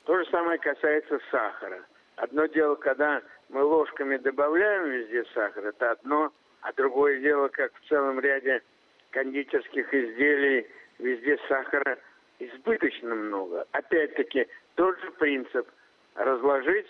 То 0.06 0.18
же 0.18 0.30
самое 0.32 0.58
касается 0.58 1.20
сахара. 1.32 1.84
Одно 2.16 2.48
дело, 2.48 2.76
когда 2.76 3.22
мы 3.50 3.64
ложками 3.64 4.18
добавляем 4.18 4.90
везде 4.90 5.24
сахар, 5.34 5.68
это 5.68 5.92
одно, 5.92 6.34
а 6.62 6.74
другое 6.74 7.20
дело, 7.20 7.48
как 7.50 7.74
в 7.74 7.88
целом 7.88 8.20
ряде 8.20 8.62
кондитерских 9.12 9.94
изделий 9.94 10.68
везде 11.00 11.38
сахара 11.48 11.98
избыточно 12.40 13.16
много. 13.16 13.68
Опять-таки, 13.72 14.48
тот 14.76 15.00
же 15.02 15.12
принцип 15.12 15.68
разложить, 16.16 16.88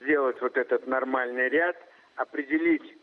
сделать 0.00 0.40
вот 0.40 0.56
этот 0.56 0.86
нормальный 0.86 1.48
ряд, 1.48 1.76
определить 2.16 2.96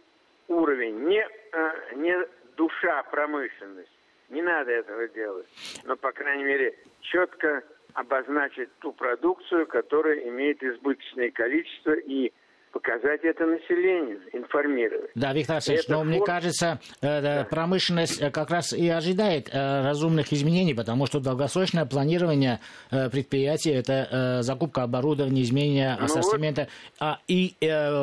уровень, 0.47 1.07
не, 1.07 1.27
а, 1.51 1.93
не 1.95 2.15
душа 2.55 3.03
промышленность. 3.03 3.91
Не 4.29 4.41
надо 4.41 4.71
этого 4.71 5.07
делать. 5.09 5.47
Но, 5.83 5.95
по 5.95 6.11
крайней 6.11 6.45
мере, 6.45 6.75
четко 7.01 7.63
обозначить 7.93 8.69
ту 8.79 8.91
продукцию, 8.91 9.67
которая 9.67 10.17
имеет 10.29 10.63
избыточное 10.63 11.31
количество 11.31 11.93
и 11.93 12.33
показать 12.75 13.23
это 13.23 13.45
населению, 13.45 14.19
информировать. 14.33 15.09
Да, 15.15 15.31
Виктор 15.31 15.55
Алексеевич, 15.55 15.87
но 15.87 16.03
мне 16.03 16.19
кажется, 16.19 16.81
э, 17.01 17.21
да. 17.21 17.47
промышленность 17.49 18.21
э, 18.21 18.29
как 18.31 18.49
раз 18.49 18.73
и 18.73 18.89
ожидает 18.89 19.49
э, 19.49 19.81
разумных 19.81 20.33
изменений, 20.33 20.73
потому 20.73 21.05
что 21.05 21.21
долгосрочное 21.21 21.85
планирование 21.85 22.59
предприятия– 22.89 23.73
это 23.75 24.39
закупка 24.41 24.83
оборудования, 24.83 25.43
изменение 25.43 25.95
ну 25.97 26.05
ассортимента, 26.05 26.63
вот. 26.63 26.69
а, 26.99 27.19
и 27.29 27.55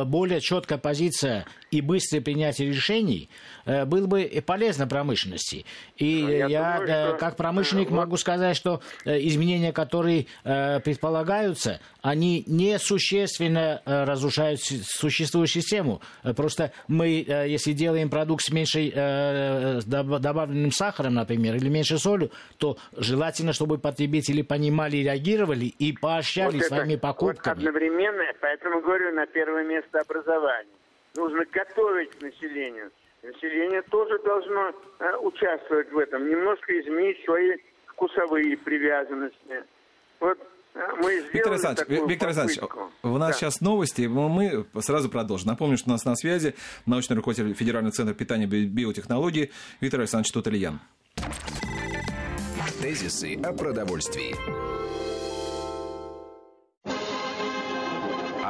более 0.07 0.41
четкая 0.41 0.79
позиция 0.79 1.45
и 1.73 1.81
быстрое 1.81 2.23
принятие 2.23 2.69
решений 2.69 3.29
было 3.67 4.07
бы 4.07 4.43
полезно 4.47 4.87
промышленности. 4.87 5.65
И 5.97 6.23
ну, 6.23 6.29
я, 6.29 6.47
я 6.47 6.73
думаю, 6.79 7.09
что... 7.09 7.17
как 7.19 7.37
промышленник 7.37 7.91
вот. 7.91 7.97
могу 7.97 8.17
сказать, 8.17 8.57
что 8.57 8.81
изменения, 9.05 9.73
которые 9.73 10.27
предполагаются, 10.43 11.81
они 12.03 12.45
несущественно 12.47 13.81
разрушают 13.85 14.61
существующую 14.61 15.63
систему. 15.63 16.01
Просто 16.37 16.73
мы, 16.89 17.25
э, 17.27 17.49
если 17.49 17.73
делаем 17.73 18.11
продукт 18.11 18.45
с 18.45 18.51
меньшей 18.51 18.93
э, 18.95 19.81
добавленным 19.87 20.73
сахаром, 20.73 21.15
например, 21.15 21.57
или 21.57 21.69
меньше 21.69 21.99
солью, 21.99 22.31
то 22.59 22.77
желательно, 22.97 23.53
чтобы 23.53 23.79
потребители 23.79 24.43
понимали, 24.43 24.99
реагировали 24.99 25.67
и 25.67 25.93
поощряли 25.93 26.59
вот 26.59 26.67
своими 26.67 26.95
это, 26.95 27.03
покупками. 27.03 27.55
Вот 27.55 27.69
одновременно, 27.69 28.25
поэтому 28.41 28.81
говорю, 28.83 29.15
на 29.15 29.27
первое 29.27 29.65
место 29.65 30.01
образование. 30.01 30.82
Нужно 31.15 31.45
готовить 31.53 32.11
к 32.11 32.23
населению. 32.23 32.91
Население 33.23 33.83
тоже 33.83 34.19
должно 34.25 34.73
э, 34.99 35.17
участвовать 35.19 35.93
в 35.93 35.99
этом, 35.99 36.29
немножко 36.29 36.79
изменить 36.81 37.25
свои 37.25 37.57
вкусовые 37.87 38.57
привязанности. 38.57 39.65
Вот 40.19 40.39
мы 40.75 41.23
Виктор 41.33 41.53
Александрович, 41.53 42.01
Виктор 42.09 42.29
Александрович, 42.29 42.61
у 43.03 43.19
нас 43.19 43.29
да. 43.29 43.33
сейчас 43.35 43.61
новости, 43.61 44.03
мы 44.03 44.67
сразу 44.81 45.11
продолжим. 45.11 45.49
Напомню, 45.49 45.77
что 45.77 45.91
у 45.91 45.93
нас 45.93 46.05
на 46.05 46.17
связи 46.17 46.55
научный 46.87 47.17
руководитель 47.17 47.53
Федерального 47.55 47.93
центра 47.93 48.15
питания 48.15 48.45
и 48.47 48.67
биотехнологий 48.67 49.53
Виктор 49.81 50.01
Александрович 50.01 50.33
Тутальян. 50.33 50.81
Тезисы 52.81 53.39
о 53.45 53.53
продовольствии. 53.53 54.35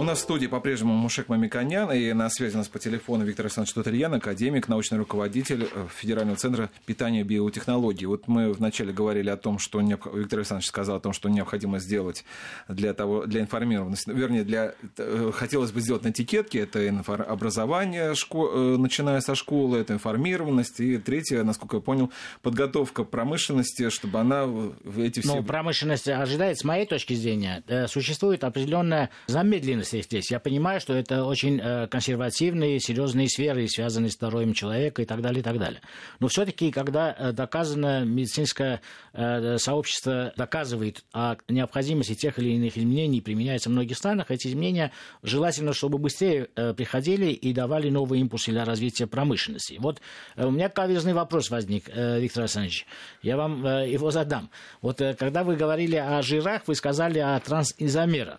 У 0.00 0.02
нас 0.02 0.20
в 0.20 0.22
студии 0.22 0.46
по-прежнему 0.46 0.94
Мушек 0.94 1.28
Мамиконян, 1.28 1.92
и 1.92 2.14
на 2.14 2.30
связи 2.30 2.54
у 2.54 2.56
нас 2.56 2.68
по 2.68 2.78
телефону 2.78 3.22
Виктор 3.26 3.44
Александрович 3.44 3.74
Тутельян, 3.74 4.14
академик, 4.14 4.66
научный 4.66 4.96
руководитель 4.96 5.68
э, 5.70 5.88
Федерального 5.94 6.38
центра 6.38 6.70
питания 6.86 7.20
и 7.20 7.22
биотехнологий. 7.22 8.06
Вот 8.06 8.26
мы 8.26 8.50
вначале 8.50 8.94
говорили 8.94 9.28
о 9.28 9.36
том, 9.36 9.58
что 9.58 9.78
Виктор 9.82 10.38
Александрович 10.38 10.68
сказал 10.68 10.96
о 10.96 11.00
том, 11.00 11.12
что 11.12 11.28
необходимо 11.28 11.80
сделать 11.80 12.24
для, 12.66 12.94
того, 12.94 13.26
для 13.26 13.42
информированности, 13.42 14.08
вернее, 14.08 14.42
для, 14.44 14.72
э, 14.96 15.32
хотелось 15.34 15.70
бы 15.70 15.82
сделать 15.82 16.02
на 16.02 16.08
этикетке, 16.08 16.60
это 16.60 16.80
образование, 17.28 18.14
э, 18.14 18.76
начиная 18.78 19.20
со 19.20 19.34
школы, 19.34 19.76
это 19.76 19.92
информированность, 19.92 20.80
и 20.80 20.96
третье, 20.96 21.42
насколько 21.42 21.76
я 21.76 21.82
понял, 21.82 22.10
подготовка 22.40 23.04
промышленности, 23.04 23.90
чтобы 23.90 24.18
она 24.18 24.46
в 24.46 24.98
эти 24.98 25.20
все... 25.20 25.34
Ну, 25.34 25.42
промышленность 25.42 26.08
ожидает, 26.08 26.58
с 26.58 26.64
моей 26.64 26.86
точки 26.86 27.12
зрения, 27.12 27.62
существует 27.86 28.44
определенная 28.44 29.10
замедленность 29.26 29.89
если 29.92 30.08
здесь. 30.08 30.30
Я 30.30 30.40
понимаю, 30.40 30.80
что 30.80 30.94
это 30.94 31.24
очень 31.24 31.60
э, 31.60 31.86
консервативные, 31.88 32.80
серьезные 32.80 33.28
сферы, 33.28 33.66
связанные 33.68 34.10
с 34.10 34.14
здоровьем 34.14 34.54
человека 34.54 35.02
и 35.02 35.04
так 35.04 35.20
далее, 35.20 35.40
и 35.40 35.42
так 35.42 35.58
далее. 35.58 35.80
Но 36.18 36.28
все-таки, 36.28 36.70
когда 36.70 37.14
э, 37.16 37.32
доказано, 37.32 38.04
медицинское 38.04 38.80
э, 39.12 39.58
сообщество 39.58 40.32
доказывает 40.36 41.04
о 41.12 41.36
необходимости 41.48 42.14
тех 42.14 42.38
или 42.38 42.50
иных 42.50 42.76
изменений, 42.76 43.20
применяется 43.20 43.68
в 43.68 43.72
многих 43.72 43.96
странах, 43.96 44.30
эти 44.30 44.48
изменения 44.48 44.92
желательно, 45.22 45.72
чтобы 45.72 45.98
быстрее 45.98 46.48
приходили 46.76 47.26
и 47.26 47.52
давали 47.52 47.90
новые 47.90 48.20
импульсы 48.20 48.50
для 48.50 48.64
развития 48.64 49.06
промышленности. 49.06 49.76
Вот 49.78 50.00
у 50.36 50.50
меня 50.50 50.68
каверзный 50.68 51.12
вопрос 51.12 51.50
возник, 51.50 51.88
Виктор 51.88 52.42
Александрович. 52.42 52.86
Я 53.22 53.36
вам 53.36 53.64
его 53.64 54.10
задам. 54.10 54.50
Вот 54.82 54.98
когда 55.18 55.44
вы 55.44 55.56
говорили 55.56 55.96
о 55.96 56.22
жирах, 56.22 56.62
вы 56.66 56.74
сказали 56.74 57.18
о 57.18 57.38
трансизомерах. 57.40 58.38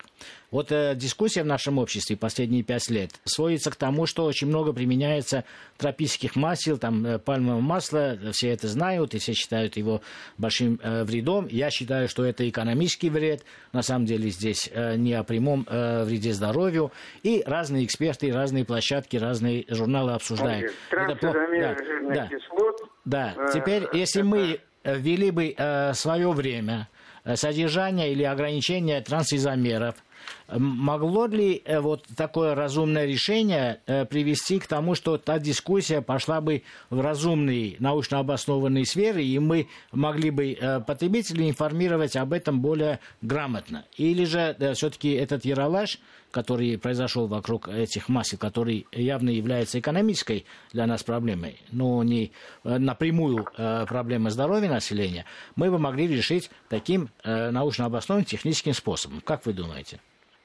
Вот 0.51 0.69
э, 0.73 0.95
дискуссия 0.95 1.43
в 1.43 1.45
нашем 1.45 1.77
обществе 1.77 2.17
последние 2.17 2.61
пять 2.61 2.89
лет 2.89 3.11
сводится 3.23 3.71
к 3.71 3.77
тому, 3.77 4.05
что 4.05 4.25
очень 4.25 4.47
много 4.47 4.73
применяется 4.73 5.45
тропических 5.77 6.35
масел, 6.35 6.77
там 6.77 7.05
э, 7.05 7.19
пальмового 7.19 7.61
масла, 7.61 8.17
все 8.33 8.49
это 8.49 8.67
знают 8.67 9.15
и 9.15 9.19
все 9.19 9.31
считают 9.31 9.77
его 9.77 10.01
большим 10.37 10.77
э, 10.83 11.05
вредом. 11.05 11.47
Я 11.49 11.69
считаю, 11.71 12.09
что 12.09 12.25
это 12.25 12.47
экономический 12.49 13.09
вред, 13.09 13.45
на 13.71 13.81
самом 13.81 14.05
деле 14.05 14.29
здесь 14.29 14.69
э, 14.73 14.97
не 14.97 15.13
о 15.13 15.23
прямом 15.23 15.65
э, 15.69 16.03
вреде 16.03 16.33
здоровью. 16.33 16.91
И 17.23 17.43
разные 17.45 17.85
эксперты, 17.85 18.33
разные 18.33 18.65
площадки, 18.65 19.15
разные 19.15 19.63
журналы 19.69 20.11
обсуждают. 20.11 20.73
Это 20.91 21.31
да, 21.31 21.75
да. 22.13 22.27
Кислот, 22.27 22.81
да. 23.05 23.35
Э, 23.37 23.53
Теперь, 23.53 23.87
если 23.93 24.19
это... 24.19 24.29
мы 24.29 24.59
ввели 24.83 25.31
бы 25.31 25.55
э, 25.57 25.93
свое 25.93 26.29
время 26.31 26.89
э, 27.23 27.37
содержание 27.37 28.11
или 28.11 28.23
ограничение 28.23 28.99
трансизомеров– 28.99 29.95
Могло 30.51 31.27
ли 31.27 31.61
э, 31.63 31.79
вот 31.79 32.03
такое 32.17 32.55
разумное 32.55 33.05
решение 33.05 33.79
э, 33.85 34.05
привести 34.05 34.59
к 34.59 34.67
тому, 34.67 34.95
что 34.95 35.17
та 35.17 35.39
дискуссия 35.39 36.01
пошла 36.01 36.41
бы 36.41 36.63
в 36.89 36.99
разумные, 36.99 37.77
научно 37.79 38.19
обоснованные 38.19 38.85
сферы, 38.85 39.23
и 39.23 39.39
мы 39.39 39.69
могли 39.93 40.29
бы 40.29 40.51
э, 40.51 40.81
потребителей 40.81 41.49
информировать 41.49 42.17
об 42.17 42.33
этом 42.33 42.59
более 42.59 42.99
грамотно? 43.21 43.85
Или 43.95 44.25
же 44.25 44.57
все-таки 44.75 45.13
этот 45.13 45.45
яролаж, 45.45 45.99
который 46.31 46.77
произошел 46.77 47.27
вокруг 47.27 47.69
этих 47.69 48.09
масел, 48.09 48.37
который 48.37 48.87
явно 48.91 49.29
является 49.29 49.79
экономической 49.79 50.45
для 50.73 50.85
нас 50.85 51.03
проблемой, 51.03 51.61
но 51.71 52.03
не 52.03 52.31
напрямую 52.63 53.47
проблемой 53.87 54.31
здоровья 54.31 54.69
населения, 54.69 55.25
мы 55.55 55.69
бы 55.69 55.77
могли 55.77 56.07
решить 56.07 56.49
таким 56.69 57.09
научно 57.25 57.85
обоснованным 57.85 58.25
техническим 58.25 58.73
способом. 58.73 59.21
Как 59.21 59.45
вы 59.45 59.53
думаете? 59.53 59.99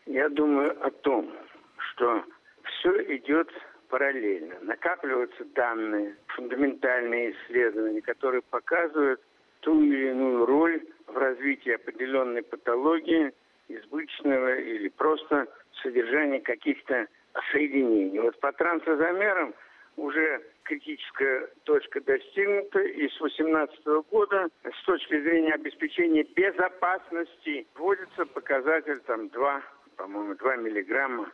Я 0.06 0.28
думаю 0.28 0.76
о 0.86 0.90
том, 0.90 1.32
что 1.78 2.25
все 2.64 3.16
идет 3.16 3.49
параллельно. 3.88 4.54
Накапливаются 4.62 5.45
данные, 5.47 6.16
фундаментальные 6.28 7.32
исследования, 7.32 8.00
которые 8.02 8.42
показывают 8.42 9.21
ту 9.60 9.82
или 9.82 10.10
иную 10.10 10.47
роль 10.47 10.80
в 11.08 11.16
развитии 11.16 11.73
определенной 11.73 12.42
патологии, 12.42 13.32
избыточного 13.69 14.56
или 14.58 14.88
просто 14.90 15.49
содержания 15.82 16.40
каких-то 16.40 17.08
соединений. 17.50 18.21
Вот 18.21 18.38
по 18.38 18.52
трансозомерам 18.52 19.54
уже 19.97 20.40
критическая 20.62 21.49
точка 21.64 22.00
достигнута, 22.00 22.80
и 22.80 23.08
с 23.08 23.19
2018 23.19 23.86
года 24.10 24.49
с 24.62 24.84
точки 24.84 25.21
зрения 25.21 25.54
обеспечения 25.54 26.23
безопасности 26.23 27.66
вводится 27.75 28.25
показатель 28.26 29.00
там 29.00 29.28
2 29.30 29.62
по-моему, 29.97 30.35
2 30.35 30.56
миллиграмма 30.56 31.30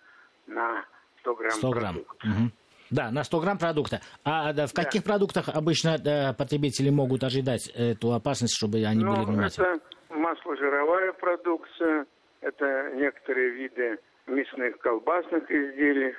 на 0.46 0.84
100 1.20 1.34
грамм 1.34 1.52
100 1.52 1.70
грамм. 1.70 1.96
Угу. 1.96 2.50
Да, 2.90 3.10
на 3.10 3.24
100 3.24 3.40
грамм 3.40 3.58
продукта. 3.58 4.00
А 4.24 4.52
в 4.52 4.74
каких 4.74 5.02
да. 5.02 5.12
продуктах 5.12 5.48
обычно 5.48 5.98
да, 5.98 6.34
потребители 6.36 6.90
могут 6.90 7.24
ожидать 7.24 7.68
эту 7.74 8.12
опасность, 8.12 8.56
чтобы 8.56 8.84
они 8.84 9.02
ну, 9.02 9.14
были 9.14 9.24
внимательны? 9.24 9.66
Это 9.66 9.80
масло-жировая 10.10 11.12
продукция, 11.12 12.06
это 12.42 12.90
некоторые 12.94 13.50
виды 13.50 13.98
мясных 14.26 14.78
колбасных 14.78 15.50
изделий, 15.50 16.14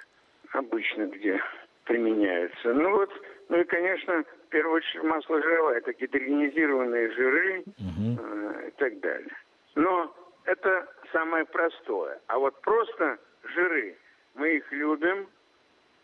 обычно 0.51 1.05
где 1.07 1.39
применяются. 1.85 2.73
Ну 2.73 2.91
вот, 2.91 3.09
ну 3.49 3.59
и, 3.59 3.63
конечно, 3.65 4.23
в 4.23 4.49
первую 4.49 4.77
очередь 4.77 5.03
масло 5.03 5.41
жировое, 5.41 5.77
это 5.77 5.93
гидрогенизированные 5.93 7.11
жиры 7.11 7.61
угу. 7.61 8.19
э, 8.19 8.69
и 8.69 8.71
так 8.79 8.99
далее. 8.99 9.35
Но 9.75 10.13
это 10.45 10.87
самое 11.11 11.45
простое. 11.45 12.19
А 12.27 12.37
вот 12.37 12.59
просто 12.61 13.17
жиры, 13.43 13.97
мы 14.35 14.57
их 14.57 14.71
любим, 14.71 15.27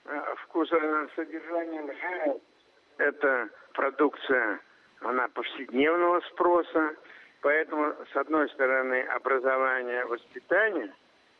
а, 0.06 0.36
вкусосодержанием 0.36 1.88
жира 1.88 2.40
это 3.00 3.50
продукция, 3.74 4.60
она 5.02 5.28
повседневного 5.30 6.20
спроса, 6.32 6.96
поэтому, 7.42 7.94
с 8.12 8.16
одной 8.16 8.50
стороны, 8.50 9.02
образование, 9.04 10.06
воспитание, 10.06 10.94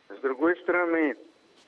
с 0.08 0.18
другой 0.20 0.56
стороны, 0.62 1.16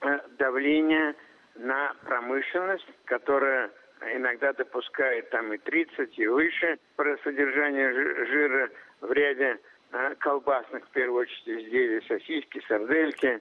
э, 0.00 0.18
давление 0.38 1.14
на 1.54 1.94
промышленность, 2.04 2.88
которая 3.04 3.70
иногда 4.14 4.52
допускает 4.52 5.30
там 5.30 5.52
и 5.52 5.58
30, 5.58 6.18
и 6.18 6.26
выше 6.26 6.78
про 6.96 7.16
содержание 7.18 7.92
жира 7.92 8.70
в 9.00 9.12
ряде 9.12 9.58
колбасных, 10.18 10.84
в 10.86 10.90
первую 10.90 11.22
очередь, 11.22 11.64
изделий, 11.64 12.02
сосиски, 12.08 12.62
сардельки. 12.66 13.40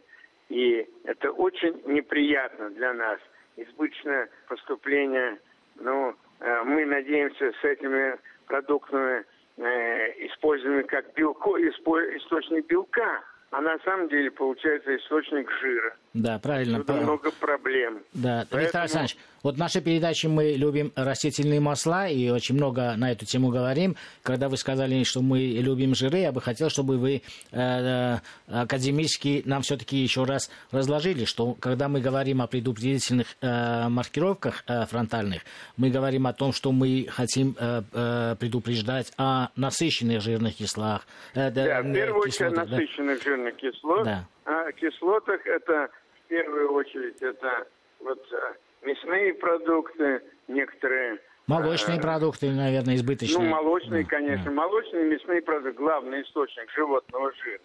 И 0.50 0.88
это 1.06 1.32
очень 1.32 1.82
неприятно 1.86 2.70
для 2.72 2.94
нас. 2.94 3.20
Избыточное 3.58 4.30
поступление, 4.48 5.40
ну, 5.76 6.14
э, 6.40 6.64
мы 6.64 6.86
надеемся 6.86 7.52
с 7.62 7.64
этими 7.64 8.18
продуктами, 8.48 9.24
э, 9.58 10.28
используемыми 10.28 10.84
как 10.84 11.14
белко, 11.14 11.58
источник 11.60 12.66
белка, 12.68 13.24
а 13.52 13.62
на 13.62 13.78
самом 13.80 14.08
деле 14.08 14.32
получается 14.32 14.96
источник 14.96 15.50
жира. 15.62 15.96
Да, 16.14 16.40
правильно. 16.40 16.84
Тут 16.84 17.02
много 17.02 17.32
проблем. 17.32 18.00
Да, 18.14 18.46
Поэтому... 18.50 18.62
Виктор 18.62 18.82
Александрович, 18.82 19.18
вот 19.44 19.56
в 19.56 19.58
нашей 19.58 19.82
передаче 19.82 20.28
мы 20.28 20.52
любим 20.52 20.92
растительные 20.96 21.60
масла 21.60 22.08
и 22.08 22.30
очень 22.30 22.56
много 22.56 22.96
на 22.98 23.12
эту 23.12 23.26
тему 23.26 23.50
говорим. 23.50 23.96
Когда 24.22 24.50
вы 24.50 24.58
сказали, 24.58 25.04
что 25.04 25.22
мы 25.22 25.40
любим 25.40 25.96
жиры, 25.96 26.20
я 26.20 26.32
бы 26.32 26.42
хотел, 26.42 26.70
чтобы 26.70 26.98
вы 26.98 27.22
э, 27.52 27.52
э 27.52 28.18
академически 28.48 29.42
нам 29.46 29.62
все-таки 29.62 29.98
еще 29.98 30.26
раз 30.26 30.52
разложили, 30.72 31.26
что 31.26 31.54
когда 31.54 31.88
мы 31.88 32.02
говорим 32.02 32.42
о 32.42 32.48
предупредительных 32.48 33.28
э, 33.42 33.88
маркировках 33.88 34.64
э, 34.68 34.86
фронтальных, 34.86 35.44
мы 35.78 35.90
говорим 35.90 36.28
о 36.28 36.34
том, 36.34 36.52
что 36.52 36.72
мы 36.72 37.08
хотим 37.10 37.56
э, 37.58 37.82
э, 37.94 38.36
предупреждать 38.40 39.14
о 39.18 39.48
насыщенных 39.56 40.22
жирных 40.22 40.56
кислах. 40.58 41.08
Э, 41.34 41.50
да, 41.50 41.82
в 41.82 41.94
первую 41.94 42.22
очередь 42.22 42.54
о 42.54 42.66
насыщенных 42.66 43.18
да. 43.18 43.24
жирных 43.24 43.56
кислот. 43.56 44.04
Да. 44.04 44.28
О 44.44 44.72
кислотах 44.74 45.46
это 45.46 45.90
первую 46.32 46.72
очередь 46.72 47.22
это 47.22 47.68
вот 48.00 48.26
э, 48.32 48.88
мясные 48.88 49.34
продукты, 49.34 50.22
некоторые... 50.48 51.20
Молочные 51.48 51.98
э, 51.98 52.02
продукты, 52.02 52.50
наверное, 52.52 52.96
избыточные. 52.96 53.44
Ну, 53.44 53.50
молочные, 53.50 54.06
конечно. 54.06 54.46
Да. 54.46 54.52
Молочные, 54.52 55.04
мясные 55.04 55.42
продукты, 55.42 55.74
главный 55.74 56.22
источник 56.22 56.72
животного 56.72 57.34
жира. 57.44 57.60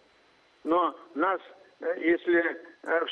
Но 0.65 0.97
нас, 1.15 1.41
э, 1.81 1.95
если 2.01 2.61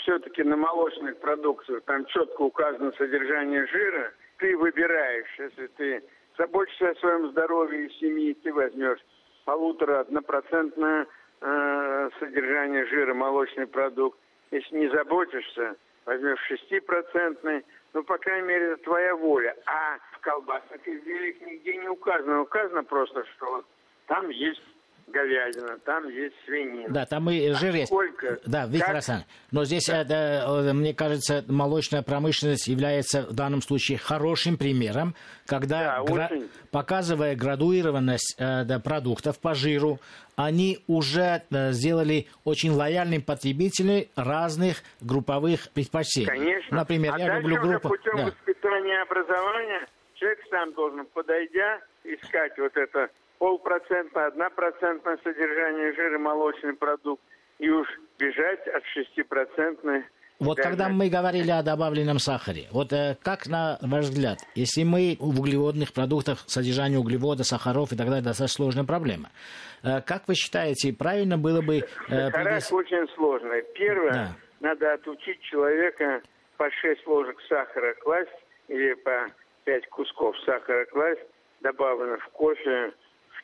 все-таки 0.03 0.43
на 0.43 0.57
молочных 0.57 1.19
продуктах 1.19 1.83
там 1.85 2.05
четко 2.07 2.43
указано 2.43 2.93
содержание 2.99 3.65
жира, 3.69 4.13
ты 4.39 4.57
выбираешь, 4.57 5.39
если 5.39 5.69
ты 5.69 6.03
заботишься 6.37 6.91
о 6.91 6.95
своем 6.97 7.31
здоровье 7.31 7.87
и 7.87 8.01
семье, 8.01 8.35
ты 8.43 8.53
возьмешь 8.53 8.99
полутора-однопроцентное 9.45 11.07
э, 11.41 12.11
содержание 12.19 12.87
жира 12.87 13.15
молочный 13.15 13.69
продукт. 13.69 14.19
Если 14.55 14.77
не 14.77 14.89
заботишься, 14.89 15.75
возьмешь 16.07 16.39
шестипроцентный, 16.47 17.65
ну, 17.93 18.05
по 18.05 18.17
крайней 18.19 18.47
мере, 18.47 18.67
это 18.67 18.85
твоя 18.85 19.17
воля. 19.17 19.57
А 19.67 19.99
в 20.13 20.21
колбасных 20.21 20.87
изделиях 20.87 21.41
нигде 21.41 21.77
не 21.77 21.89
указано. 21.89 22.43
Указано 22.43 22.85
просто, 22.85 23.25
что 23.35 23.65
там 24.07 24.29
есть 24.29 24.63
говядина, 25.07 25.79
там 25.85 26.09
есть 26.09 26.35
свинина. 26.45 26.89
Да, 26.89 27.07
там 27.07 27.31
и 27.31 27.47
а 27.49 27.55
жир 27.55 27.75
есть. 27.75 27.89
Сколько? 27.89 28.39
Да, 28.47 28.67
Виктор 28.67 28.95
Александрович. 28.95 29.29
Но 29.51 29.65
здесь, 29.65 29.87
да. 29.87 30.01
это, 30.01 30.73
мне 30.75 30.95
кажется, 30.95 31.45
молочная 31.49 32.03
промышленность 32.03 32.67
является 32.67 33.23
в 33.23 33.33
данном 33.35 33.63
случае 33.63 33.99
хорошим 33.99 34.57
примером, 34.57 35.15
когда, 35.47 36.03
да, 36.03 36.13
гра... 36.13 36.31
показывая 36.71 37.37
градуированность 37.37 38.37
э, 38.39 38.65
да, 38.65 38.81
продуктов 38.81 39.39
по 39.41 39.55
жиру, 39.55 40.01
они 40.37 40.79
уже 40.87 41.43
э, 41.51 41.73
сделали 41.73 42.27
очень 42.45 42.73
лояльным 42.73 43.23
потребителей 43.23 44.11
разных 44.17 44.79
групповых 45.01 45.71
предпочтений. 45.73 46.27
Конечно. 46.27 46.77
Например, 46.77 47.15
а 47.15 47.19
я 47.19 47.39
люблю 47.39 47.61
группу... 47.61 47.89
путем 47.91 48.17
да. 48.17 48.25
воспитания 48.27 48.95
и 48.95 49.03
образования 49.03 49.87
человек 50.15 50.39
сам 50.51 50.73
должен, 50.73 51.07
подойдя, 51.07 51.81
искать 52.05 52.57
вот 52.59 52.77
это 52.77 53.11
полпроцента, 53.39 54.27
одна 54.27 54.51
процентное 54.51 55.19
содержание 55.23 55.93
жира 55.95 56.19
молочный 56.19 56.75
продукт, 56.75 57.23
и 57.59 57.69
уж 57.71 57.87
бежать 58.19 58.67
от 58.69 58.85
шестипроцентной 58.87 60.05
вот 60.41 60.59
когда 60.59 60.89
мы 60.89 61.09
говорили 61.09 61.51
о 61.51 61.63
добавленном 61.63 62.19
сахаре, 62.19 62.67
вот 62.73 62.93
э, 62.93 63.17
как 63.23 63.47
на 63.47 63.79
ваш 63.81 64.07
взгляд, 64.07 64.39
если 64.57 64.83
мы 64.83 65.17
в 65.21 65.41
углеводных 65.41 65.93
продуктах 65.93 66.41
содержание 66.47 66.99
углевода, 66.99 67.45
сахаров 67.45 67.93
и 67.93 67.97
так 67.97 68.09
далее, 68.09 68.23
достаточно 68.23 68.65
сложная 68.65 68.85
проблема. 68.85 69.31
Э, 69.85 70.01
как 70.03 70.27
вы 70.27 70.35
считаете, 70.35 70.93
правильно 70.93 71.39
было 71.39 71.63
бы... 71.63 71.79
Э, 71.79 72.31
привез... 72.31 72.73
очень 72.73 73.09
сложно. 73.15 73.55
Первое, 73.75 74.13
да. 74.13 74.29
надо 74.61 74.95
отучить 74.95 75.41
человека 75.43 76.21
по 76.57 76.69
6 76.69 77.07
ложек 77.07 77.41
сахара 77.49 77.95
класть 78.03 78.39
или 78.67 78.95
по 78.95 79.29
5 79.65 79.89
кусков 79.89 80.35
сахара 80.45 80.85
класть, 80.87 81.23
добавлено 81.61 82.19
в 82.19 82.29
кофе, 82.31 82.93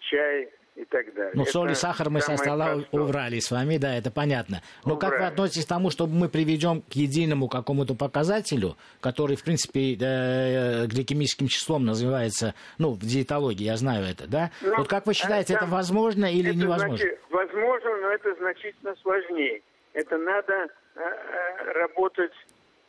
чай 0.00 0.48
и 0.76 0.84
так 0.84 1.12
далее. 1.14 1.32
Ну, 1.34 1.44
соль 1.44 1.72
и 1.72 1.74
сахар 1.74 2.10
мы 2.10 2.20
со 2.20 2.36
стола 2.36 2.74
простое. 2.74 3.00
убрали 3.02 3.38
с 3.38 3.50
вами, 3.50 3.76
да, 3.76 3.94
это 3.94 4.10
понятно. 4.10 4.62
Но 4.84 4.94
убрали. 4.94 5.10
как 5.10 5.20
вы 5.20 5.26
относитесь 5.26 5.66
к 5.66 5.68
тому, 5.68 5.90
чтобы 5.90 6.14
мы 6.14 6.28
приведем 6.28 6.82
к 6.82 6.92
единому 6.92 7.48
какому-то 7.48 7.94
показателю, 7.94 8.76
который, 9.00 9.36
в 9.36 9.44
принципе, 9.44 9.96
э, 10.00 10.86
гликемическим 10.86 11.48
числом 11.48 11.84
называется, 11.84 12.54
ну, 12.78 12.92
в 12.92 13.00
диетологии, 13.00 13.64
я 13.64 13.76
знаю 13.76 14.04
это, 14.04 14.26
да? 14.26 14.50
Ну, 14.62 14.78
вот 14.78 14.88
как 14.88 15.06
вы 15.06 15.14
считаете, 15.14 15.54
это, 15.54 15.64
это 15.64 15.72
возможно 15.72 16.24
или 16.26 16.50
это 16.50 16.58
невозможно? 16.58 16.96
Значит, 16.96 17.20
возможно, 17.30 17.96
но 17.96 18.08
это 18.08 18.34
значительно 18.36 18.94
сложнее. 19.02 19.62
Это 19.92 20.16
надо 20.18 20.52
э, 20.52 21.00
э 21.00 21.72
работать 21.72 22.32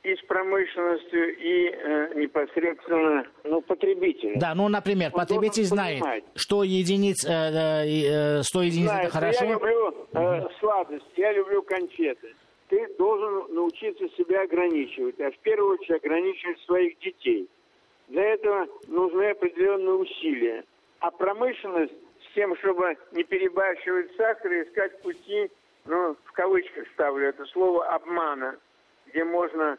и 0.03 0.15
с 0.15 0.21
промышленностью, 0.21 1.37
и 1.37 1.69
э, 1.69 2.13
непосредственно 2.15 3.25
ну, 3.43 3.61
потребителем. 3.61 4.39
Да, 4.39 4.55
ну, 4.55 4.67
например, 4.67 5.11
Он 5.13 5.19
потребитель 5.19 5.63
знает, 5.63 5.99
понимать. 5.99 6.23
что 6.35 6.63
единиц, 6.63 7.23
э, 7.25 8.39
э, 8.39 8.41
100 8.41 8.61
единиц 8.63 8.87
знает, 8.87 9.07
это 9.07 9.13
хорошо. 9.13 9.45
Я 9.45 9.51
люблю 9.51 10.07
э, 10.13 10.41
сладости, 10.59 11.19
я 11.19 11.33
люблю 11.33 11.61
конфеты. 11.61 12.33
Ты 12.69 12.87
должен 12.97 13.53
научиться 13.53 14.07
себя 14.17 14.41
ограничивать, 14.41 15.19
а 15.19 15.29
в 15.29 15.37
первую 15.39 15.73
очередь 15.73 16.03
ограничивать 16.03 16.59
своих 16.61 16.97
детей. 16.99 17.47
Для 18.07 18.23
этого 18.23 18.67
нужны 18.87 19.29
определенные 19.29 19.95
усилия. 19.95 20.63
А 20.99 21.11
промышленность 21.11 21.93
с 21.93 22.33
тем, 22.33 22.55
чтобы 22.57 22.97
не 23.11 23.23
перебарщивать 23.23 24.15
сахар 24.15 24.51
и 24.51 24.63
искать 24.63 24.99
пути, 25.01 25.51
ну, 25.85 26.15
в 26.23 26.31
кавычках 26.31 26.87
ставлю 26.93 27.27
это 27.27 27.45
слово, 27.47 27.85
обмана, 27.89 28.57
где 29.07 29.23
можно 29.23 29.77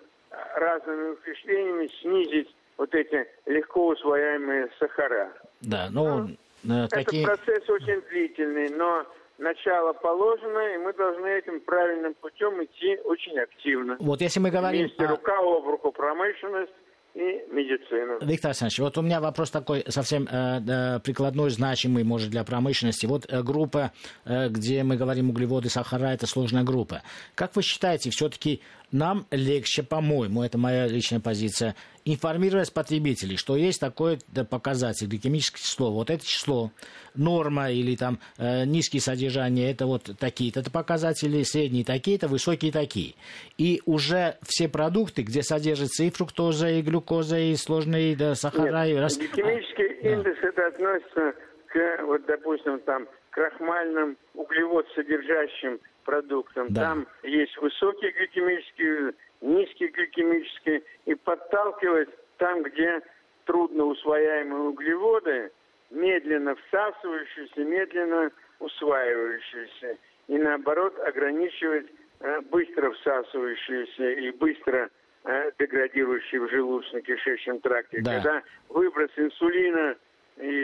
разными 0.57 1.15
впечатлениями 1.17 1.89
снизить 2.01 2.55
вот 2.77 2.95
эти 2.95 3.27
легко 3.47 3.89
усвояемые 3.89 4.69
сахара. 4.79 5.33
Да, 5.61 5.89
ну, 5.91 6.29
ну 6.63 6.89
такие... 6.89 7.25
Этот 7.25 7.45
процесс 7.45 7.69
очень 7.69 8.01
длительный, 8.11 8.71
но 8.71 9.07
начало 9.39 9.93
положено, 9.93 10.75
и 10.75 10.79
мы 10.79 10.93
должны 10.93 11.27
этим 11.27 11.61
правильным 11.61 12.15
путем 12.15 12.63
идти 12.65 12.99
очень 13.05 13.39
активно. 13.39 13.97
Вот 14.01 14.21
если 14.21 14.41
мы 14.41 14.51
говорим... 14.51 14.87
Вместе 14.87 15.07
рука 15.07 15.39
об 15.39 15.67
руку 15.67 15.93
промышленность, 15.93 16.73
и 17.15 17.45
медицину. 17.51 18.19
Виктор 18.23 18.51
Александрович, 18.51 18.79
вот 18.79 18.99
у 18.99 19.03
меня 19.03 19.21
вопрос 19.21 19.51
такой 19.51 19.85
совсем 19.89 20.27
э, 20.31 21.01
прикладной, 21.01 21.51
значимый, 21.51 22.05
может, 22.05 22.31
для 22.31 22.43
промышленности. 22.45 23.07
Вот 23.07 23.27
э, 23.29 23.43
группа, 23.43 23.93
э, 24.25 24.49
где 24.49 24.83
мы 24.83 24.97
говорим 24.97 25.31
углеводы, 25.31 25.69
сахара, 25.69 26.09
это 26.09 26.27
сложная 26.27 26.63
группа. 26.63 27.03
Как 27.35 27.55
вы 27.55 27.63
считаете, 27.63 28.11
все-таки 28.11 28.63
нам 28.93 29.27
легче, 29.31 29.83
по-моему, 29.83 30.43
это 30.43 30.59
моя 30.59 30.87
личная 30.87 31.21
позиция, 31.21 31.75
информировать 32.05 32.73
потребителей, 32.73 33.37
что 33.37 33.57
есть 33.57 33.81
такой 33.81 34.19
показатель, 34.51 35.07
гликемическое 35.07 35.61
число. 35.61 35.93
Вот 35.93 36.11
это 36.11 36.25
число, 36.25 36.71
норма 37.15 37.71
или 37.71 37.97
там 37.97 38.19
э, 38.39 38.65
низкие 38.65 39.01
содержания, 39.01 39.71
это 39.71 39.87
вот 39.87 40.11
такие-то 40.19 40.63
показатели, 40.71 41.43
средние 41.43 41.85
такие-то, 41.85 42.29
высокие 42.29 42.73
такие. 42.73 43.15
И 43.59 43.83
уже 43.87 44.39
все 44.43 44.69
продукты, 44.69 45.23
где 45.23 45.43
содержится 45.43 46.05
и 46.05 46.11
фруктоза, 46.11 46.69
и 46.69 46.83
глюкоза, 46.83 47.39
и 47.39 47.55
сложные 47.57 48.17
да, 48.17 48.35
сахара. 48.35 48.87
Нет, 48.87 49.13
и... 49.13 49.19
Гликемический 49.19 49.99
а, 50.03 50.15
индекс 50.15 50.41
да. 50.41 50.49
это 50.49 50.67
относится 50.69 51.35
к, 51.67 52.03
вот, 52.05 52.27
допустим, 52.27 52.81
там, 52.81 53.07
крахмальным 53.31 54.17
углевод 54.35 54.87
содержащим 54.95 55.81
продуктам. 56.05 56.69
Да. 56.71 56.83
Там 56.83 57.07
есть 57.23 57.57
высокие 57.59 58.13
гликемические, 58.13 59.15
низкие 59.43 59.91
гликемические, 59.91 60.83
и 61.05 61.15
подталкивать 61.15 62.09
там, 62.39 62.63
где 62.63 63.03
трудно 63.45 63.85
усвояемые 63.85 64.63
углеводы, 64.63 65.51
медленно 65.91 66.55
всасывающиеся, 66.55 67.61
медленно 67.61 68.31
усваивающиеся. 68.61 69.99
И 70.29 70.39
наоборот, 70.39 70.99
ограничивать 71.01 71.87
э, 72.21 72.41
быстро 72.43 72.93
всасывающиеся 72.93 74.11
и 74.13 74.31
быстро 74.31 74.89
э, 75.25 75.51
деградирующие 75.59 76.41
в 76.41 76.47
желудочно-кишечном 76.47 77.61
тракте. 77.61 78.01
Да. 78.01 78.15
Когда 78.15 78.43
выброс 78.69 79.11
инсулина, 79.17 79.97
и 80.39 80.55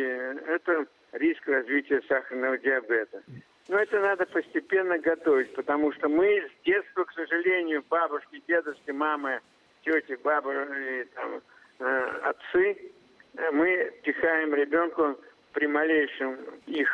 это 0.47 0.87
риск 1.13 1.47
развития 1.47 2.01
сахарного 2.09 2.57
диабета. 2.59 3.23
Но 3.69 3.79
это 3.79 4.01
надо 4.01 4.25
постепенно 4.27 4.99
готовить, 4.99 5.55
потому 5.55 5.93
что 5.93 6.09
мы 6.09 6.27
с 6.27 6.65
детства, 6.65 7.05
к 7.05 7.13
сожалению, 7.13 7.85
бабушки, 7.89 8.43
дедушки, 8.49 8.91
мамы, 8.91 9.41
тети, 9.85 10.19
бабы 10.25 10.53
и 10.55 11.05
там, 11.15 11.43
э, 11.81 12.21
отцы, 12.23 12.93
э, 13.37 13.51
мы 13.51 13.93
пихаем 14.03 14.55
ребенку 14.55 15.21
при 15.53 15.67
малейшем 15.67 16.39
их 16.67 16.89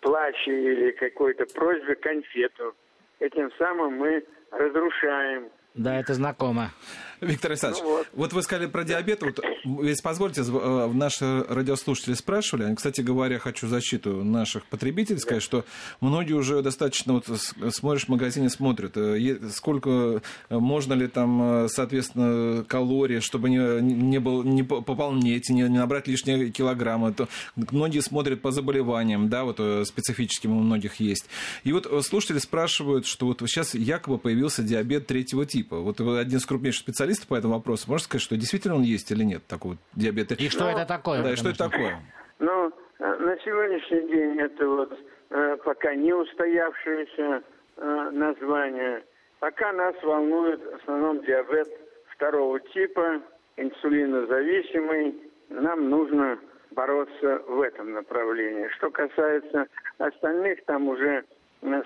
плаче 0.00 0.50
или 0.50 0.92
какой-то 0.92 1.44
просьбе 1.54 1.94
конфету. 1.96 2.74
Этим 3.20 3.52
самым 3.58 3.98
мы 3.98 4.24
разрушаем 4.50 5.50
да, 5.74 5.98
это 5.98 6.14
знакомо. 6.14 6.72
Виктор 7.20 7.52
Александрович, 7.52 7.82
ну, 7.82 7.96
вот. 7.96 8.06
вот 8.12 8.32
вы 8.32 8.42
сказали 8.42 8.66
про 8.66 8.84
диабет. 8.84 9.22
Вот, 9.22 9.40
если 9.82 10.02
позвольте, 10.02 10.42
э, 10.42 10.90
наши 10.92 11.44
радиослушатели 11.48 12.14
спрашивали. 12.14 12.74
Кстати 12.74 13.00
говоря, 13.00 13.38
хочу 13.38 13.66
защиту 13.66 14.22
наших 14.22 14.66
потребителей 14.66 15.18
сказать, 15.18 15.42
что 15.42 15.64
многие 16.00 16.34
уже 16.34 16.62
достаточно, 16.62 17.14
вот 17.14 17.26
смотришь 17.70 18.04
в 18.04 18.08
магазине, 18.08 18.50
смотрят, 18.50 18.96
э, 18.96 19.38
сколько, 19.52 20.22
э, 20.48 20.58
можно 20.58 20.92
ли 20.92 21.08
там, 21.08 21.68
соответственно, 21.68 22.64
калорий, 22.64 23.20
чтобы 23.20 23.50
не, 23.50 23.80
не, 23.80 24.18
был, 24.18 24.42
не 24.42 24.62
пополнеть, 24.62 25.48
не, 25.50 25.62
не 25.62 25.78
набрать 25.78 26.06
лишние 26.06 26.50
килограммы. 26.50 27.12
То 27.14 27.28
многие 27.56 28.00
смотрят 28.00 28.42
по 28.42 28.50
заболеваниям, 28.50 29.28
да, 29.28 29.44
вот 29.44 29.56
специфическим 29.88 30.52
у 30.52 30.60
многих 30.60 30.96
есть. 31.00 31.26
И 31.64 31.72
вот 31.72 31.88
слушатели 32.04 32.38
спрашивают, 32.38 33.06
что 33.06 33.26
вот 33.26 33.40
сейчас 33.46 33.74
якобы 33.74 34.18
появился 34.18 34.62
диабет 34.62 35.06
третьего 35.06 35.46
типа 35.46 35.63
типа? 35.64 35.76
Вот 35.78 36.00
вы 36.00 36.18
один 36.18 36.38
из 36.38 36.46
крупнейших 36.46 36.82
специалистов 36.82 37.28
по 37.28 37.34
этому 37.34 37.54
вопросу. 37.54 37.90
Можете 37.90 38.08
сказать, 38.08 38.22
что 38.22 38.36
действительно 38.36 38.76
он 38.76 38.82
есть 38.82 39.10
или 39.10 39.24
нет, 39.24 39.42
такой 39.46 39.78
диабет? 39.94 40.32
И 40.32 40.48
что 40.48 40.64
ну, 40.64 40.70
это 40.70 40.86
такое? 40.86 41.22
Да, 41.22 41.32
и 41.32 41.36
что 41.36 41.50
это 41.50 41.58
такое? 41.58 42.00
Ну, 42.38 42.72
э, 42.98 43.16
на 43.16 43.36
сегодняшний 43.38 44.08
день 44.08 44.38
это 44.38 44.68
вот 44.68 44.98
э, 45.30 45.56
пока 45.64 45.94
не 45.94 46.12
устоявшееся 46.12 47.42
э, 47.76 48.10
название. 48.12 49.02
Пока 49.40 49.72
нас 49.72 49.94
волнует 50.02 50.60
в 50.60 50.82
основном 50.82 51.24
диабет 51.24 51.68
второго 52.14 52.60
типа, 52.60 53.20
инсулинозависимый. 53.56 55.14
Нам 55.50 55.90
нужно 55.90 56.38
бороться 56.70 57.42
в 57.46 57.60
этом 57.60 57.92
направлении. 57.92 58.68
Что 58.76 58.90
касается 58.90 59.66
остальных, 59.98 60.64
там 60.64 60.88
уже 60.88 61.24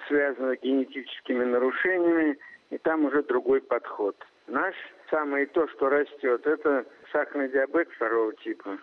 связано 0.09 0.57
с 0.57 0.61
генетическими 0.61 1.45
нарушениями 1.45 2.39
и 2.71 2.79
там 2.79 3.05
уже 3.05 3.23
другой 3.23 3.61
подход. 3.61 4.17
Наш 4.47 4.75
самое 5.11 5.47
то, 5.47 5.67
что 5.69 5.89
растет, 5.89 6.47
это 6.47 6.85
сахарный 7.13 7.51
диабет 7.51 7.89
второго 7.97 8.35
типа. 8.37 8.79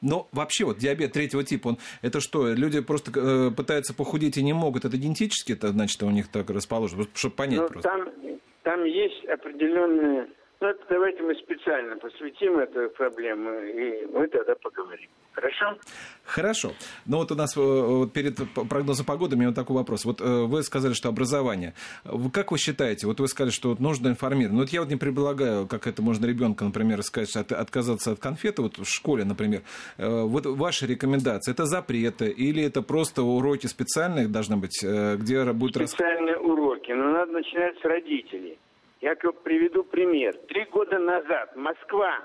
Но 0.00 0.28
вообще 0.32 0.64
вот 0.64 0.78
диабет 0.78 1.12
третьего 1.12 1.44
типа, 1.44 1.68
он, 1.68 1.78
это 2.00 2.20
что, 2.20 2.48
люди 2.48 2.80
просто 2.80 3.12
э, 3.14 3.50
пытаются 3.54 3.94
похудеть 3.94 4.38
и 4.38 4.42
не 4.42 4.54
могут, 4.54 4.84
это 4.86 4.96
генетически, 4.96 5.52
это 5.52 5.68
значит, 5.68 6.02
у 6.02 6.10
них 6.10 6.28
так 6.28 6.48
расположено, 6.48 7.04
чтобы 7.14 7.34
понять 7.34 7.60
ну, 7.60 7.68
просто. 7.68 7.88
Там, 7.88 8.08
там 8.62 8.84
есть 8.84 9.24
определенные 9.26 10.28
Ну, 10.60 10.68
это 10.68 10.84
давайте 10.90 11.22
мы 11.22 11.34
специально 11.36 11.96
посвятим 11.96 12.58
эту 12.58 12.90
проблему, 12.90 13.50
и 13.62 14.04
мы 14.12 14.28
тогда 14.28 14.54
поговорим. 14.56 15.08
Хорошо? 15.32 15.78
Хорошо. 16.24 16.72
Ну 17.06 17.16
вот 17.16 17.32
у 17.32 17.34
нас 17.34 17.56
э, 17.56 18.06
перед 18.12 18.36
прогнозом 18.68 19.06
погоды 19.06 19.36
у 19.36 19.38
меня 19.38 19.48
вот 19.48 19.54
такой 19.54 19.76
вопрос. 19.76 20.04
Вот 20.04 20.20
э, 20.20 20.24
вы 20.24 20.62
сказали, 20.62 20.92
что 20.92 21.08
образование. 21.08 21.72
Как 22.34 22.52
вы 22.52 22.58
считаете, 22.58 23.06
вот 23.06 23.20
вы 23.20 23.28
сказали, 23.28 23.50
что 23.50 23.70
вот 23.70 23.80
нужно 23.80 24.08
информировать. 24.08 24.52
Ну 24.52 24.60
вот 24.60 24.68
я 24.68 24.80
вот 24.80 24.90
не 24.90 24.96
предлагаю, 24.96 25.66
как 25.66 25.86
это 25.86 26.02
можно 26.02 26.26
ребенка, 26.26 26.64
например, 26.64 27.02
сказать, 27.04 27.34
от, 27.36 27.52
отказаться 27.52 28.12
от 28.12 28.20
конфеты, 28.20 28.60
вот 28.60 28.76
в 28.76 28.84
школе, 28.84 29.24
например. 29.24 29.62
Э, 29.96 30.24
вот 30.24 30.44
ваши 30.44 30.86
рекомендации, 30.86 31.52
это 31.52 31.64
запреты 31.64 32.28
или 32.28 32.62
это 32.62 32.82
просто 32.82 33.22
уроки 33.22 33.66
специальные 33.66 34.28
должны 34.28 34.58
быть, 34.58 34.82
где 34.82 35.44
будет... 35.54 35.88
Специальные 35.88 36.34
рас... 36.34 36.44
уроки, 36.44 36.92
но 36.92 37.12
надо 37.12 37.32
начинать 37.32 37.78
с 37.80 37.84
родителей. 37.84 38.58
Я 39.00 39.14
приведу 39.16 39.82
пример. 39.84 40.36
Три 40.48 40.64
года 40.66 40.98
назад 40.98 41.56
Москва 41.56 42.20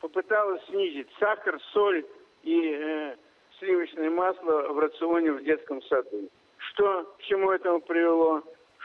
попыталась 0.00 0.64
снизить 0.66 1.08
сахар, 1.20 1.60
соль 1.72 2.04
и 2.42 2.74
э, 2.74 3.16
сливочное 3.58 4.10
масло 4.10 4.68
в 4.72 4.78
рационе 4.80 5.32
в 5.32 5.44
детском 5.44 5.80
саду. 5.82 6.28
Что 6.56 7.04
к 7.18 7.22
чему 7.22 7.52
этому 7.52 7.80
привело? 7.80 8.42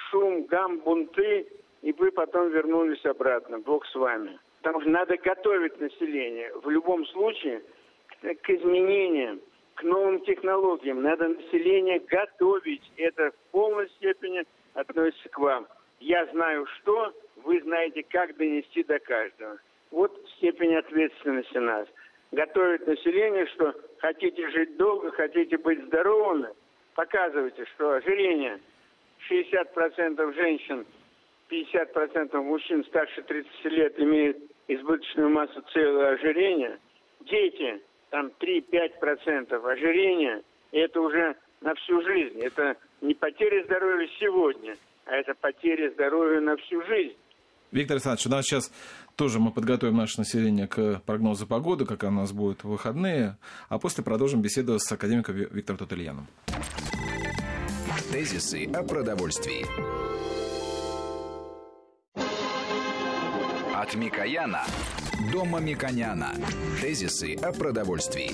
Шум, 0.10 0.44
гам, 0.44 0.78
бунты, 0.80 1.48
и 1.82 1.92
вы 1.94 2.12
потом 2.12 2.50
вернулись 2.50 3.04
обратно. 3.04 3.60
Бог 3.60 3.86
с 3.88 3.96
вами. 3.96 4.40
Потому 4.62 4.82
что 4.82 4.90
надо 4.92 5.18
готовить 5.18 5.80
население. 5.80 6.54
В 6.64 6.70
любом 6.70 7.04
случае 7.08 7.64
к, 8.22 8.36
к 8.36 8.50
изменениям, 8.50 9.42
к 9.74 9.82
новым 9.82 10.20
технологиям 10.22 11.02
надо 11.02 11.30
население 11.30 12.00
готовить. 12.00 12.92
Это 12.96 13.32
в 13.32 13.52
полной 13.52 13.90
степени 13.90 14.44
относится 14.76 15.30
к 15.30 15.40
вам. 15.40 15.68
Я 16.00 16.26
знаю 16.28 16.66
что, 16.78 17.14
вы 17.44 17.62
знаете, 17.62 18.04
как 18.04 18.36
донести 18.38 18.84
до 18.84 19.00
каждого. 19.00 19.58
Вот 19.92 20.16
степень 20.38 20.76
ответственности 20.76 21.58
нас. 21.58 21.88
Готовить 22.32 22.86
население, 22.86 23.48
что 23.48 23.74
хотите 24.00 24.50
жить 24.52 24.76
долго, 24.78 25.12
хотите 25.12 25.58
быть 25.58 25.84
здоровыми, 25.86 26.50
показывайте, 26.94 27.66
что 27.74 27.94
ожирение 27.94 28.60
60% 29.30 30.34
женщин, 30.36 30.86
50% 31.50 32.42
мужчин 32.42 32.84
старше 32.86 33.22
30 33.24 33.66
лет 33.66 34.00
имеют 34.00 34.38
избыточную 34.68 35.30
массу 35.30 35.62
целого 35.74 36.10
ожирения. 36.10 36.78
Дети, 37.22 37.82
там 38.10 38.32
3-5% 38.40 39.72
ожирения, 39.72 40.44
и 40.72 40.80
это 40.80 41.02
уже 41.02 41.36
на 41.62 41.74
всю 41.76 42.02
жизнь. 42.02 42.42
Это 42.42 42.76
не 43.02 43.16
потеря 43.16 43.64
здоровья 43.64 44.08
сегодня– 44.20 44.76
а 45.08 45.16
это 45.16 45.34
потеря 45.36 45.92
здоровья 45.94 46.42
на 46.42 46.58
всю 46.58 46.84
жизнь. 46.86 47.16
Виктор 47.72 47.96
Александрович, 47.96 48.28
у 48.28 48.30
нас 48.30 48.46
сейчас 48.46 48.72
тоже 49.16 49.40
мы 49.40 49.52
подготовим 49.52 49.98
наше 49.98 50.20
население 50.20 50.68
к 50.68 51.02
прогнозу 51.06 51.46
погоды, 51.48 51.86
как 51.86 52.04
у 52.04 52.12
нас 52.12 52.32
будет 52.32 52.64
в 52.64 52.70
выходные, 52.70 53.38
а 53.68 53.78
после 53.78 54.04
продолжим 54.04 54.42
беседу 54.42 54.80
с 54.80 54.90
академиком 54.92 55.36
Виктором 55.36 55.78
Тутельяном. 55.78 56.28
Тезисы 58.12 58.66
о 58.74 58.84
продовольствии. 58.84 59.66
От 63.76 63.96
Микояна 63.96 64.64
до 65.32 65.44
Мамиконяна. 65.46 66.34
Тезисы 66.82 67.36
о 67.36 67.52
продовольствии. 67.52 68.32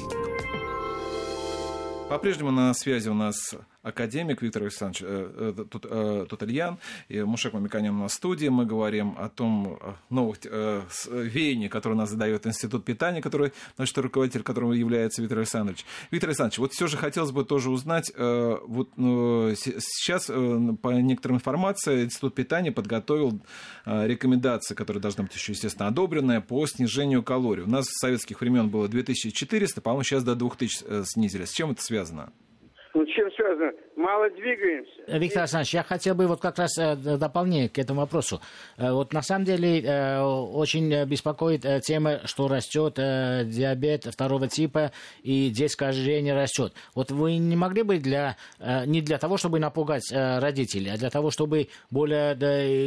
По-прежнему 2.10 2.52
на 2.52 2.74
связи 2.74 3.10
у 3.10 3.16
нас 3.16 3.56
академик 3.84 4.42
Виктор 4.42 4.64
Александрович 4.64 5.04
э, 5.06 5.54
э, 5.58 5.66
э, 5.84 6.26
Тутельян 6.30 6.80
и 7.10 7.22
Мушек 7.22 7.54
Мамиканян 7.54 7.98
на 8.00 8.08
студии. 8.08 8.48
Мы 8.48 8.66
говорим 8.66 9.16
о 9.18 9.30
том 9.30 9.80
новых 10.10 10.38
веяниях, 10.46 11.72
которые 11.72 11.98
у 11.98 12.00
нас 12.00 12.10
задает 12.10 12.48
Институт 12.48 12.86
питания, 12.86 13.22
который, 13.22 13.52
значит, 13.76 13.98
руководитель 13.98 14.42
которого 14.42 14.74
является 14.74 15.22
Виктор 15.22 15.40
Александрович. 15.40 15.86
Виктор 16.12 16.30
Александрович, 16.30 16.60
вот 16.60 16.74
все 16.74 16.88
же 16.88 16.98
хотелось 16.98 17.32
бы 17.32 17.44
тоже 17.44 17.70
узнать, 17.70 18.12
вот 18.18 18.90
ну, 18.96 19.54
сейчас 19.56 20.28
по 20.28 20.90
некоторым 20.90 21.38
информации 21.38 22.06
Институт 22.06 22.36
питания 22.36 22.72
подготовил 22.72 23.42
рекомендации, 23.86 24.76
которые 24.76 25.02
должны 25.02 25.24
быть 25.24 25.36
еще, 25.36 25.52
естественно, 25.52 25.88
одобренные 25.88 26.40
по 26.42 26.66
снижению 26.68 27.24
калорий. 27.24 27.64
У 27.64 27.70
нас 27.70 27.86
с 27.86 28.00
советских 28.00 28.40
времен 28.40 28.70
было 28.70 28.88
2400, 28.88 29.82
по-моему, 29.82 30.04
сейчас 30.04 30.24
до 30.24 30.36
2000 30.36 31.04
снизились. 31.06 31.50
С 31.50 31.54
чем 31.54 31.72
это 31.72 31.84
связано? 31.84 32.32
Чем 33.16 33.32
связано? 33.34 33.72
Мало 33.96 34.28
двигаемся. 34.32 35.20
Виктор 35.20 35.44
Александрович, 35.44 35.74
я 35.76 35.84
хотел 35.84 36.16
бы 36.16 36.26
вот 36.26 36.42
как 36.42 36.58
раз 36.58 36.78
э, 36.80 36.96
дополнение 36.96 37.70
к 37.70 37.78
этому 37.78 38.02
вопросу. 38.02 38.42
Э, 38.78 38.92
вот 38.92 39.14
на 39.14 39.22
самом 39.22 39.46
деле 39.46 39.82
э, 39.82 40.20
очень 40.22 41.06
беспокоит 41.06 41.64
тема, 41.84 42.22
что 42.26 42.48
растет 42.48 42.96
диабет 42.96 44.06
второго 44.06 44.48
типа 44.48 44.92
и 45.22 45.50
детское 45.50 45.90
ожирение 45.90 46.34
растет. 46.34 46.74
Вот 46.96 47.12
вы 47.12 47.38
не 47.38 47.56
могли 47.56 47.84
бы 47.84 48.00
для, 48.00 48.38
не 48.86 49.02
для 49.02 49.18
того, 49.20 49.38
чтобы 49.38 49.60
напугать 49.60 50.12
родителей, 50.12 50.92
а 50.92 50.98
для 50.98 51.10
того, 51.10 51.30
чтобы 51.30 51.68
более 51.92 52.34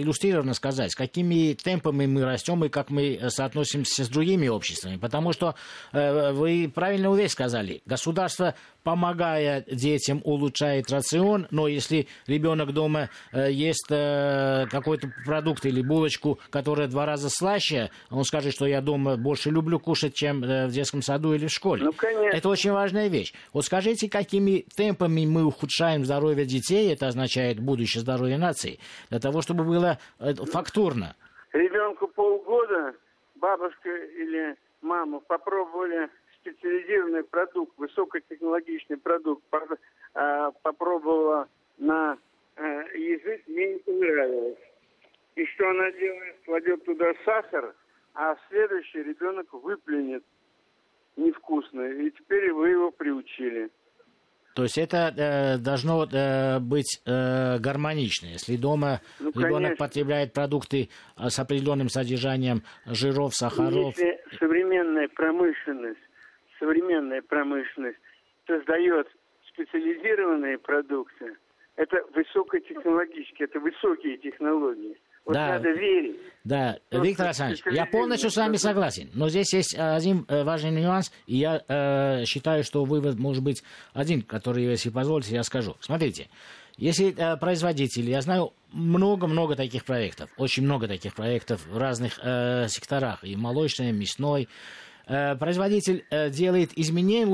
иллюстрированно 0.03 0.55
сказать, 0.55 0.95
какими 0.95 1.55
темпами 1.55 2.07
мы 2.07 2.25
растем 2.25 2.65
и 2.65 2.69
как 2.69 2.91
мы 2.91 3.19
соотносимся 3.29 4.05
с 4.05 4.09
другими 4.09 4.49
обществами. 4.49 4.97
Потому 4.97 5.33
что 5.33 5.55
вы 5.93 6.71
правильно 6.75 7.15
вещь 7.15 7.33
сказали. 7.33 7.83
Государство 7.87 8.55
помогая 8.87 9.65
детям, 9.67 10.21
улучшает 10.23 10.93
рацион, 10.93 11.49
но 11.51 11.67
если 11.67 12.07
ребенок 12.29 12.73
дома 12.73 13.11
э, 13.33 13.51
ест 13.51 13.91
э, 13.91 14.67
какой-то 14.71 15.09
продукт 15.25 15.67
или 15.67 15.83
булочку, 15.83 16.39
которая 16.51 16.87
два 16.87 17.05
раза 17.05 17.29
слаще, 17.29 17.91
он 18.13 18.23
скажет, 18.23 18.53
что 18.53 18.65
я 18.65 18.81
дома 18.81 19.17
больше 19.17 19.51
люблю 19.51 19.81
кушать, 19.81 20.15
чем 20.15 20.45
э, 20.45 20.69
в 20.69 20.71
детском 20.71 21.03
саду 21.03 21.35
или 21.35 21.49
в 21.49 21.51
школе. 21.51 21.83
Ну, 21.83 21.93
конечно. 21.95 22.37
Это 22.37 22.49
очень 22.49 22.71
важная 22.71 23.09
вещь. 23.09 23.35
Вот 23.53 23.65
скажите, 23.65 24.09
какими 24.09 24.65
темпами 24.77 25.27
мы 25.27 25.45
ухудшаем 25.45 26.05
здоровье 26.05 26.47
детей, 26.47 26.93
это 26.93 27.09
означает 27.09 27.59
будущее 27.59 28.03
здоровье 28.03 28.39
нации, 28.39 28.79
для 29.11 29.19
того, 29.19 29.43
чтобы 29.43 29.65
было 29.65 29.99
фактурно. 30.53 31.17
Ребенку 31.53 32.07
полгода 32.07 32.95
бабушка 33.35 33.89
или 33.89 34.55
мама 34.81 35.19
попробовали 35.27 36.09
специализированный 36.47 37.25
продукт, 37.25 37.77
высокотехнологичный 37.79 38.99
продукт 38.99 39.43
а, 40.15 40.51
попробовала 40.63 41.49
на 41.79 42.19
а, 42.57 42.63
язык, 42.95 43.43
мне 43.47 43.75
не 43.75 43.79
понравилось. 43.81 44.59
И 45.35 45.45
что 45.47 45.69
она 45.69 45.91
делает? 45.93 46.37
Кладет 46.45 46.85
туда 46.85 47.13
сахар, 47.25 47.75
а 48.15 48.37
следующий 48.49 49.03
ребенок 49.03 49.53
выплюнет 49.53 50.23
невкусно. 51.17 51.83
И 51.83 52.11
теперь 52.11 52.53
вы 52.53 52.71
его 52.71 52.91
приучили. 52.91 53.71
То 54.55 54.63
есть 54.63 54.79
это 54.79 55.13
э, 55.15 55.59
должно 55.59 56.05
э, 56.05 56.59
быть 56.61 57.03
э, 57.05 57.59
гармонично. 57.59 58.29
Если 58.29 58.57
дома 58.57 59.03
ну, 59.21 59.31
ребенок 59.33 59.77
потребляет 59.77 60.33
продукты 60.33 60.89
э, 61.19 61.29
с 61.29 61.39
определенным 61.39 61.91
содержанием 61.91 62.63
жиров, 62.87 63.35
сахаров. 63.35 63.99
Если 63.99 64.19
современная 64.39 65.09
промышленность 65.09 66.01
современная 66.59 67.23
промышленность 67.23 67.99
создает 68.47 69.09
специализированные 69.49 70.59
продукты, 70.59 71.37
это 71.77 71.99
высокотехнологические, 72.15 73.49
это 73.49 73.61
высокие 73.61 74.17
технологии. 74.19 74.97
Вот 75.25 75.35
да, 75.35 75.55
надо 75.55 75.71
верить. 75.71 76.17
Да, 76.45 76.79
То, 76.89 77.01
Виктор 77.01 77.27
Александрович, 77.27 77.63
я 77.73 77.85
полностью 77.85 78.31
с 78.31 78.37
вами 78.37 78.57
согласен. 78.57 79.11
Но 79.13 79.29
здесь 79.29 79.53
есть 79.53 79.77
один 79.77 80.25
э, 80.29 80.45
важный 80.45 80.71
нюанс, 80.71 81.13
и 81.27 81.37
я 81.37 81.63
э, 81.67 82.25
считаю, 82.27 82.63
что 82.63 82.85
вывод 82.85 83.19
может 83.19 83.43
быть 83.43 83.65
один, 83.93 84.23
который, 84.23 84.63
если 84.63 84.91
позволите, 84.91 85.35
я 85.35 85.43
скажу. 85.43 85.75
Смотрите, 85.81 86.29
если 86.77 87.13
э, 87.13 87.37
производители, 87.39 88.11
я 88.11 88.21
знаю 88.21 88.53
много-много 88.73 89.57
таких 89.57 89.85
проектов, 89.85 90.31
очень 90.37 90.63
много 90.63 90.87
таких 90.87 91.15
проектов 91.15 91.67
в 91.67 91.77
разных 91.77 92.21
э, 92.23 92.69
секторах, 92.69 93.25
и 93.25 93.35
молочной, 93.35 93.89
и 93.89 93.93
мясной, 93.93 94.45
Э, 94.45 94.53
производитель 95.07 96.05
э, 96.11 96.31
делает 96.31 96.77
изменения, 96.77 97.27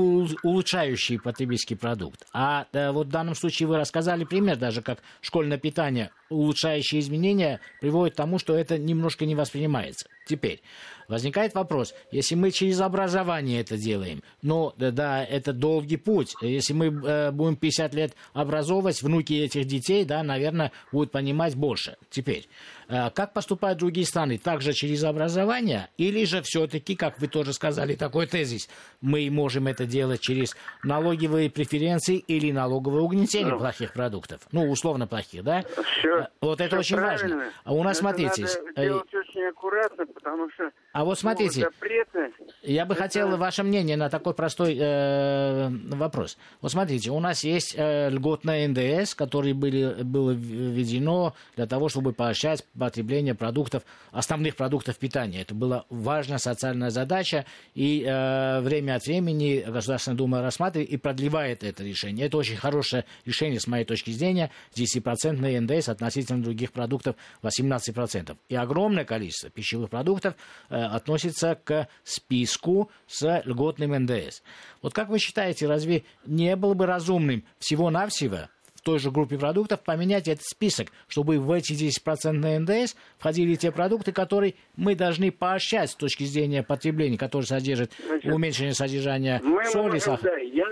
улучшающие 0.43 1.19
потребительский 1.19 1.75
продукт. 1.75 2.25
А 2.31 2.67
э, 2.71 2.91
вот 2.91 3.07
в 3.07 3.09
данном 3.09 3.33
случае 3.33 3.67
вы 3.67 3.77
рассказали 3.77 4.25
пример, 4.25 4.57
даже 4.57 4.81
как 4.81 4.99
школьное 5.21 5.57
питание, 5.57 6.11
улучшающие 6.33 6.99
изменения 6.99 7.59
приводят 7.81 8.13
к 8.13 8.17
тому, 8.17 8.39
что 8.39 8.55
это 8.55 8.77
немножко 8.77 9.25
не 9.25 9.35
воспринимается. 9.35 10.07
Теперь, 10.25 10.61
Возникает 11.07 11.53
вопрос, 11.53 11.93
если 12.11 12.35
мы 12.35 12.51
через 12.51 12.81
образование 12.81 13.61
это 13.61 13.77
делаем, 13.77 14.23
ну, 14.41 14.73
да, 14.77 15.23
это 15.23 15.53
долгий 15.53 15.97
путь. 15.97 16.33
Если 16.41 16.73
мы 16.73 16.87
э, 16.87 17.31
будем 17.31 17.55
50 17.55 17.93
лет 17.93 18.13
образовывать, 18.33 19.01
внуки 19.01 19.33
этих 19.33 19.65
детей, 19.65 20.05
да, 20.05 20.23
наверное, 20.23 20.71
будут 20.91 21.11
понимать 21.11 21.55
больше. 21.55 21.97
Теперь, 22.09 22.47
э, 22.87 23.09
как 23.11 23.33
поступают 23.33 23.79
другие 23.79 24.05
страны? 24.05 24.37
Также 24.37 24.73
через 24.73 25.03
образование? 25.03 25.89
Или 25.97 26.25
же 26.25 26.41
все-таки, 26.41 26.95
как 26.95 27.19
вы 27.19 27.27
тоже 27.27 27.53
сказали, 27.53 27.95
такой 27.95 28.27
тезис. 28.27 28.69
Мы 29.01 29.29
можем 29.29 29.67
это 29.67 29.85
делать 29.85 30.21
через 30.21 30.55
налоговые 30.83 31.49
преференции 31.49 32.17
или 32.17 32.51
налоговое 32.51 33.01
угнетение 33.01 33.53
ну, 33.53 33.59
плохих 33.59 33.93
продуктов. 33.93 34.41
Ну, 34.51 34.69
условно 34.69 35.07
плохих, 35.07 35.43
да? 35.43 35.63
Все, 35.99 36.22
вот 36.41 36.61
это 36.61 36.77
очень 36.79 36.97
правильно. 36.97 37.35
важно. 37.37 37.53
А 37.63 37.73
у 37.73 37.83
нас, 37.83 37.97
это 37.97 38.01
смотрите... 38.01 38.41
Надо 38.41 38.71
э, 38.75 38.85
делать 38.85 39.13
очень 39.13 39.45
аккуратно, 39.45 40.05
потому 40.05 40.49
что... 40.51 40.71
А 40.93 41.03
вот 41.05 41.17
смотрите, 41.17 41.61
запреты, 41.61 42.31
я 42.61 42.85
бы 42.85 42.93
это... 42.93 43.03
хотел 43.03 43.35
ваше 43.35 43.63
мнение 43.63 43.97
на 43.97 44.09
такой 44.09 44.35
простой 44.35 44.77
э, 44.79 45.69
вопрос. 45.69 46.37
Вот 46.61 46.71
смотрите, 46.71 47.09
у 47.09 47.19
нас 47.19 47.43
есть 47.43 47.73
э, 47.75 48.11
льготная 48.11 48.67
НДС, 48.67 49.15
который 49.15 49.53
были, 49.53 50.03
было 50.03 50.31
введено 50.31 51.33
для 51.55 51.65
того, 51.65 51.89
чтобы 51.89 52.13
поощрять 52.13 52.63
потребление 52.77 53.33
продуктов, 53.33 53.81
основных 54.11 54.55
продуктов 54.55 54.97
питания. 54.99 55.41
Это 55.41 55.55
была 55.55 55.85
важная 55.89 56.37
социальная 56.37 56.91
задача, 56.91 57.45
и 57.73 58.05
э, 58.05 58.61
время 58.61 58.95
от 58.95 59.05
времени 59.07 59.65
Государственная 59.67 60.17
Дума 60.17 60.41
рассматривает 60.43 60.91
и 60.91 60.97
продлевает 60.97 61.63
это 61.63 61.83
решение. 61.83 62.27
Это 62.27 62.37
очень 62.37 62.55
хорошее 62.55 63.05
решение, 63.25 63.59
с 63.59 63.65
моей 63.65 63.85
точки 63.85 64.11
зрения. 64.11 64.51
10% 64.75 65.59
НДС 65.59 65.89
относительно 65.89 66.43
других 66.43 66.71
продуктов 66.71 67.15
18%. 67.41 68.37
И 68.49 68.55
огромное 68.55 69.05
количество 69.05 69.49
пищевых 69.49 69.89
продуктов 69.89 70.35
э, 70.69 70.82
относится 70.87 71.55
к 71.55 71.87
списку 72.03 72.89
с 73.07 73.41
льготным 73.45 73.91
НДС. 74.03 74.41
Вот 74.81 74.93
как 74.93 75.09
вы 75.09 75.19
считаете, 75.19 75.67
разве 75.67 76.03
не 76.25 76.55
было 76.55 76.73
бы 76.73 76.85
разумным 76.85 77.43
всего-навсего 77.59 78.49
той 78.83 78.99
же 78.99 79.11
группе 79.11 79.37
продуктов 79.37 79.81
поменять 79.81 80.27
этот 80.27 80.43
список, 80.45 80.89
чтобы 81.07 81.39
в 81.39 81.51
эти 81.51 81.73
10% 81.73 82.59
НДС 82.59 82.95
входили 83.17 83.55
те 83.55 83.71
продукты, 83.71 84.11
которые 84.11 84.55
мы 84.75 84.95
должны 84.95 85.31
поощрять 85.31 85.91
с 85.91 85.95
точки 85.95 86.25
зрения 86.25 86.63
потребления, 86.63 87.17
которые 87.17 87.47
содержат 87.47 87.91
Значит, 88.05 88.31
уменьшение 88.31 88.73
содержания 88.73 89.39
мы 89.43 89.65
соли, 89.65 89.99
сахара. 89.99 90.31
Да, 90.31 90.37
я 90.37 90.65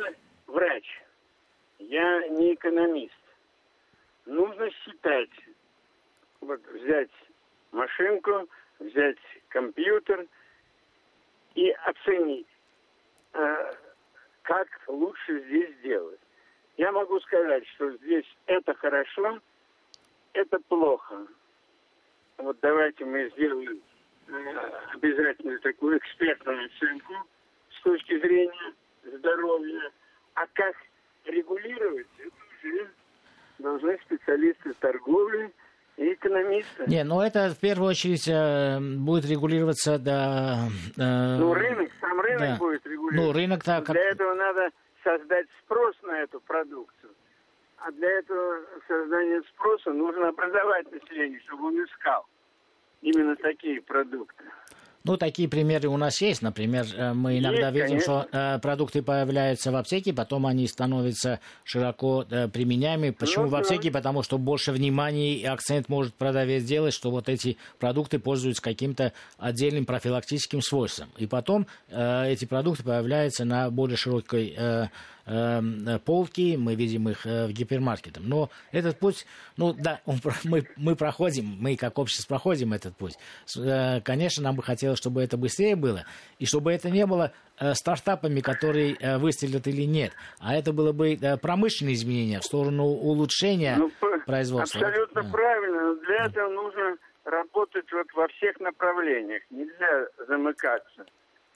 врач, 0.47 0.86
я 1.80 2.28
не 2.30 2.54
экономист. 2.54 3.13
Нужно 4.26 4.69
считать, 4.84 5.30
вот 6.41 6.62
взять 6.74 7.10
машинку, 7.71 8.47
взять 8.82 9.17
компьютер 9.50 10.26
и 11.56 11.70
оценить, 11.72 12.48
э, 13.34 13.74
как 14.44 14.67
лучше 14.88 15.41
здесь 15.46 15.76
сделать. 15.78 16.20
Я 16.78 16.91
могу 16.91 17.20
сказать, 17.22 17.67
что 17.76 17.91
здесь 17.98 18.26
это 18.48 18.74
хорошо, 18.74 19.39
это 20.34 20.60
плохо. 20.67 21.28
Вот 22.38 22.58
давайте 22.62 23.06
мы 23.06 23.30
сделаем 23.32 23.82
э, 24.28 24.32
обязательно 24.94 25.60
такую 25.60 25.98
экспертную 25.98 26.65
оценку 26.65 27.13
с 27.78 27.82
точки 27.82 28.20
зрения 28.20 28.74
здоровья. 29.04 29.91
А 30.34 30.48
как 30.54 30.76
регулировать, 31.26 32.08
это 32.17 32.36
уже 32.63 32.89
должны 33.60 34.00
специалисты 34.06 34.74
торговли 34.76 35.52
и 35.97 36.13
экономисты. 36.13 36.86
Не, 36.88 37.04
но 37.04 37.23
это 37.23 37.49
в 37.49 37.60
первую 37.60 37.89
очередь 37.89 38.27
э, 38.27 38.80
будет 38.80 39.25
регулироваться 39.25 39.99
до... 39.99 40.69
Э, 40.97 41.38
ну, 41.38 41.54
рынок, 41.54 41.91
сам 41.99 42.19
рынок 42.19 42.39
да. 42.39 42.58
будет 42.58 42.86
регулироваться. 42.86 43.27
Ну, 43.27 43.34
рынок-то... 43.34 43.82
Как... 43.86 43.95
Для 43.95 44.10
этого 44.10 44.34
надо 44.34 44.69
создать 45.04 45.47
спрос 45.63 45.95
на 46.04 46.21
эту 46.21 46.39
продукцию. 46.41 47.12
А 47.77 47.91
для 47.91 48.10
этого 48.10 48.62
создания 48.88 49.41
спроса 49.49 49.91
нужно 49.91 50.30
образовать 50.30 50.91
население, 50.91 51.39
чтобы 51.47 51.67
он 51.67 51.84
искал 51.84 52.25
именно 53.01 53.36
такие 53.36 53.82
продукты. 53.82 54.43
Ну, 55.04 55.18
такие 55.18 55.50
примеры 55.50 55.90
у 55.90 55.98
нас 55.98 56.22
есть. 56.22 56.42
Например, 56.42 56.86
э, 56.96 57.14
мы 57.14 57.40
иногда 57.40 57.70
есть, 57.70 57.74
видим, 57.74 57.88
конечно. 57.88 58.28
что 58.30 58.38
э, 58.38 58.60
продукты 58.60 59.02
появляются 59.02 59.72
в 59.72 59.76
аптеке, 59.76 60.14
потом 60.14 60.46
они 60.46 60.68
становятся 60.68 61.40
широко 61.64 62.26
э, 62.30 62.48
применяемыми. 62.48 63.10
Почему 63.12 63.46
ну, 63.46 63.52
в 63.52 63.56
аптеке? 63.56 63.90
Да. 63.90 63.98
Потому 63.98 64.22
что 64.22 64.38
больше 64.38 64.72
внимания 64.72 65.34
и 65.34 65.46
акцент 65.46 65.90
может 65.90 66.14
продавец 66.14 66.64
делать, 66.64 66.94
что 66.94 67.10
вот 67.10 67.30
эти 67.30 67.58
продукты 67.80 68.20
пользуются 68.20 68.62
каким-то 68.62 69.14
отдельным 69.38 69.86
профилактическим 69.86 70.62
свойством. 70.62 71.10
И 71.18 71.26
потом 71.26 71.68
эти 71.90 72.46
продукты 72.46 72.84
появляются 72.84 73.46
на 73.46 73.70
более 73.70 73.98
широкой 73.98 74.56
полки, 75.26 76.58
мы 76.58 76.76
видим 76.76 77.10
их 77.10 77.26
э, 77.26 77.48
в 77.48 77.52
гипермаркетах. 77.52 78.24
Но 78.26 78.50
этот 78.72 79.00
путь, 79.00 79.26
ну 79.58 79.74
да, 79.74 80.02
он, 80.06 80.18
мы, 80.44 80.68
мы 80.78 80.96
проходим, 80.96 81.46
мы 81.60 81.76
как 81.76 82.00
общество 82.00 82.36
проходим 82.36 82.74
этот 82.74 82.96
путь. 82.96 83.18
Э, 83.58 84.02
конечно, 84.02 84.44
нам 84.44 84.56
бы 84.56 84.64
хотелось, 84.64 85.00
чтобы 85.00 85.24
это 85.24 85.38
быстрее 85.38 85.76
было, 85.76 86.06
и 86.40 86.46
чтобы 86.46 86.72
это 86.72 86.90
не 86.90 87.06
было 87.06 87.32
стартапами, 87.74 88.40
которые 88.40 88.98
выстрелят 89.20 89.68
или 89.68 89.84
нет, 89.84 90.14
а 90.40 90.56
это 90.56 90.74
было 90.74 90.94
бы 90.94 91.16
промышленные 91.40 91.94
изменения 91.94 92.40
в 92.40 92.44
сторону 92.44 92.86
улучшения 92.86 93.76
ну, 93.78 93.92
производства. 94.26 94.82
Абсолютно 94.82 95.22
да. 95.22 95.30
правильно, 95.30 95.94
но 95.94 95.96
для 96.02 96.26
этого 96.26 96.50
нужно 96.50 96.98
работать 97.24 97.86
вот 97.92 98.08
во 98.16 98.28
всех 98.30 98.60
направлениях, 98.60 99.44
нельзя 99.52 100.08
замыкаться. 100.28 101.06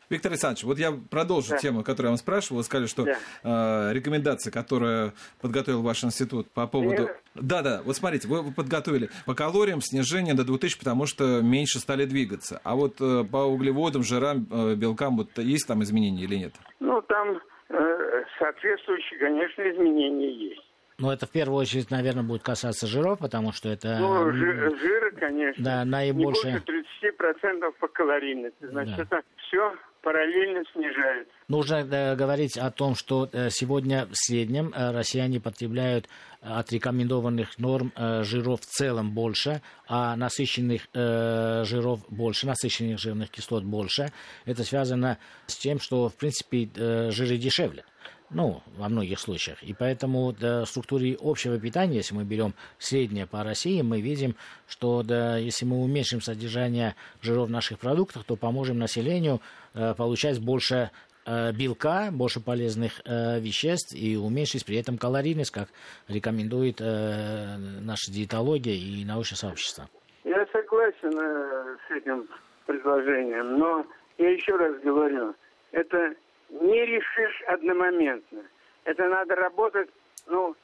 Виктор 0.09 0.31
Александрович, 0.31 0.63
вот 0.63 0.77
я 0.77 0.91
продолжу 0.91 1.51
да. 1.51 1.57
тему, 1.57 1.83
которую 1.83 2.09
я 2.09 2.11
вам 2.11 2.17
спрашивал. 2.17 2.57
Вы 2.57 2.63
сказали, 2.63 2.87
что 2.87 3.05
да. 3.05 3.89
э, 3.89 3.93
рекомендация, 3.93 4.51
которую 4.51 5.13
подготовил 5.41 5.81
ваш 5.81 6.03
институт 6.03 6.49
по 6.51 6.67
поводу... 6.67 7.09
Да-да, 7.33 7.81
вот 7.83 7.95
смотрите, 7.95 8.27
вы, 8.27 8.51
подготовили 8.51 9.09
по 9.25 9.33
калориям 9.33 9.81
снижение 9.81 10.35
до 10.35 10.43
2000, 10.43 10.77
потому 10.79 11.05
что 11.05 11.41
меньше 11.41 11.79
стали 11.79 12.05
двигаться. 12.05 12.61
А 12.63 12.75
вот 12.75 13.01
э, 13.01 13.23
по 13.23 13.37
углеводам, 13.37 14.03
жирам, 14.03 14.47
э, 14.51 14.75
белкам, 14.75 15.17
вот 15.17 15.37
есть 15.37 15.67
там 15.67 15.83
изменения 15.83 16.23
или 16.23 16.35
нет? 16.35 16.53
Ну, 16.79 17.01
там 17.01 17.41
э, 17.69 18.23
соответствующие, 18.39 19.19
конечно, 19.19 19.61
изменения 19.69 20.49
есть. 20.49 20.61
Ну, 20.97 21.11
это 21.11 21.25
в 21.25 21.29
первую 21.29 21.59
очередь, 21.59 21.91
наверное, 21.91 22.23
будет 22.23 22.41
касаться 22.41 22.87
жиров, 22.87 23.19
потому 23.19 23.51
что 23.51 23.67
это... 23.67 23.97
Ну, 23.99 24.31
жир, 24.31 24.77
жиры, 24.77 25.11
конечно. 25.11 25.61
Да, 25.61 25.83
наибольшее... 25.83 26.53
Не 26.53 26.59
больше 26.59 26.85
30% 27.03 27.73
по 27.79 27.87
калорийности. 27.89 28.65
Значит, 28.65 28.95
да. 28.95 29.03
это 29.03 29.21
все 29.35 29.75
параллельно 30.05 30.63
снижается. 30.71 31.33
Нужно 31.47 31.75
э, 31.77 32.15
говорить 32.15 32.57
о 32.57 32.69
том, 32.69 32.93
что 32.93 33.27
э, 33.31 33.49
сегодня 33.49 34.05
в 34.05 34.13
среднем 34.13 34.71
э, 34.71 34.91
россияне 34.91 35.39
потребляют 35.39 36.05
э, 36.05 36.47
от 36.47 36.71
рекомендованных 36.71 37.57
норм 37.57 37.91
э, 37.95 38.21
жиров 38.23 38.61
в 38.61 38.65
целом 38.65 39.15
больше, 39.15 39.63
а 39.87 40.15
насыщенных 40.15 40.87
э, 40.93 41.63
жиров 41.65 42.05
больше, 42.07 42.45
насыщенных 42.45 42.99
жирных 42.99 43.31
кислот 43.31 43.63
больше. 43.63 44.11
Это 44.45 44.63
связано 44.63 45.17
с 45.47 45.57
тем, 45.57 45.79
что, 45.79 46.07
в 46.09 46.15
принципе, 46.15 46.69
жиры 47.09 47.37
дешевле. 47.37 47.83
Ну, 48.31 48.61
во 48.77 48.89
многих 48.89 49.19
случаях. 49.19 49.61
И 49.61 49.73
поэтому 49.73 50.31
в 50.31 50.65
структуре 50.65 51.15
общего 51.21 51.59
питания, 51.59 51.97
если 51.97 52.15
мы 52.15 52.23
берем 52.23 52.53
среднее 52.79 53.27
по 53.27 53.43
России, 53.43 53.81
мы 53.81 54.01
видим, 54.01 54.35
что 54.67 55.03
да, 55.03 55.37
если 55.37 55.65
мы 55.65 55.81
уменьшим 55.81 56.21
содержание 56.21 56.95
жиров 57.21 57.47
в 57.47 57.51
наших 57.51 57.79
продуктах, 57.79 58.23
то 58.23 58.35
поможем 58.35 58.79
населению 58.79 59.41
э, 59.73 59.93
получать 59.93 60.39
больше 60.39 60.89
э, 61.25 61.51
белка, 61.53 62.09
больше 62.11 62.39
полезных 62.39 62.99
э, 63.05 63.39
веществ 63.39 63.93
и 63.95 64.17
уменьшить 64.17 64.65
при 64.65 64.77
этом 64.77 64.97
калорийность, 64.97 65.51
как 65.51 65.69
рекомендует 66.07 66.81
э, 66.81 67.57
наша 67.81 68.11
диетология 68.11 68.73
и 68.73 69.05
научное 69.05 69.37
сообщество. 69.37 69.87
Я 70.23 70.45
согласен 70.51 71.17
э, 71.19 71.77
с 71.87 71.91
этим 71.91 72.27
предложением, 72.65 73.59
но 73.59 73.85
я 74.17 74.29
еще 74.31 74.55
раз 74.55 74.81
говорю, 74.81 75.35
это 75.71 76.15
не 76.49 76.85
решишь 76.85 77.41
одномоментно. 77.47 78.43
Это 78.83 79.07
надо 79.09 79.35
работать, 79.35 79.89
ну, 80.27 80.55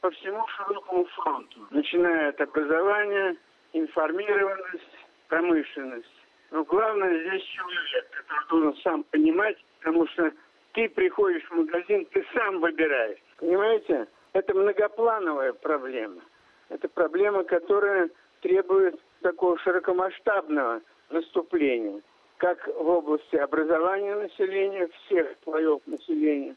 по 0.00 0.10
всему 0.10 0.46
широкому 0.48 1.04
фронту, 1.06 1.66
начиная 1.70 2.30
от 2.30 2.40
образования, 2.40 3.36
информированность, 3.72 5.06
промышленность. 5.28 6.08
Но 6.50 6.64
главное 6.64 7.20
здесь 7.20 7.42
человек, 7.44 8.10
который 8.10 8.48
должен 8.48 8.82
сам 8.82 9.04
понимать, 9.04 9.56
потому 9.78 10.06
что 10.08 10.32
ты 10.72 10.88
приходишь 10.88 11.44
в 11.44 11.54
магазин, 11.54 12.06
ты 12.06 12.24
сам 12.34 12.60
выбираешь. 12.60 13.18
Понимаете? 13.38 14.08
Это 14.32 14.54
многоплановая 14.54 15.52
проблема. 15.52 16.22
Это 16.68 16.88
проблема, 16.88 17.44
которая 17.44 18.10
требует 18.40 18.98
такого 19.22 19.58
широкомасштабного 19.58 20.80
наступления 21.10 22.00
как 22.40 22.66
в 22.66 22.88
области 22.88 23.36
образования 23.36 24.14
населения, 24.14 24.88
всех 25.04 25.28
слоев 25.44 25.82
населения, 25.86 26.56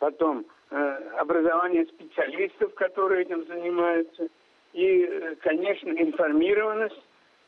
потом 0.00 0.44
э, 0.70 0.76
образование 1.16 1.86
специалистов, 1.86 2.74
которые 2.74 3.22
этим 3.22 3.46
занимаются, 3.46 4.28
и, 4.72 5.04
э, 5.04 5.36
конечно, 5.36 5.90
информированность 5.90 7.00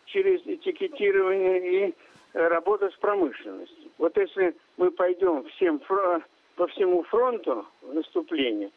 через 0.04 0.40
этикетирование 0.46 1.88
и 1.88 1.94
э, 2.34 2.46
работа 2.46 2.90
с 2.90 2.94
промышленностью. 2.98 3.90
Вот 3.98 4.16
если 4.16 4.54
мы 4.76 4.92
пойдем 4.92 5.44
всем 5.48 5.80
по 5.80 6.66
всему 6.68 7.02
фронту 7.02 7.66
в 7.82 7.92
наступление, 7.92 8.70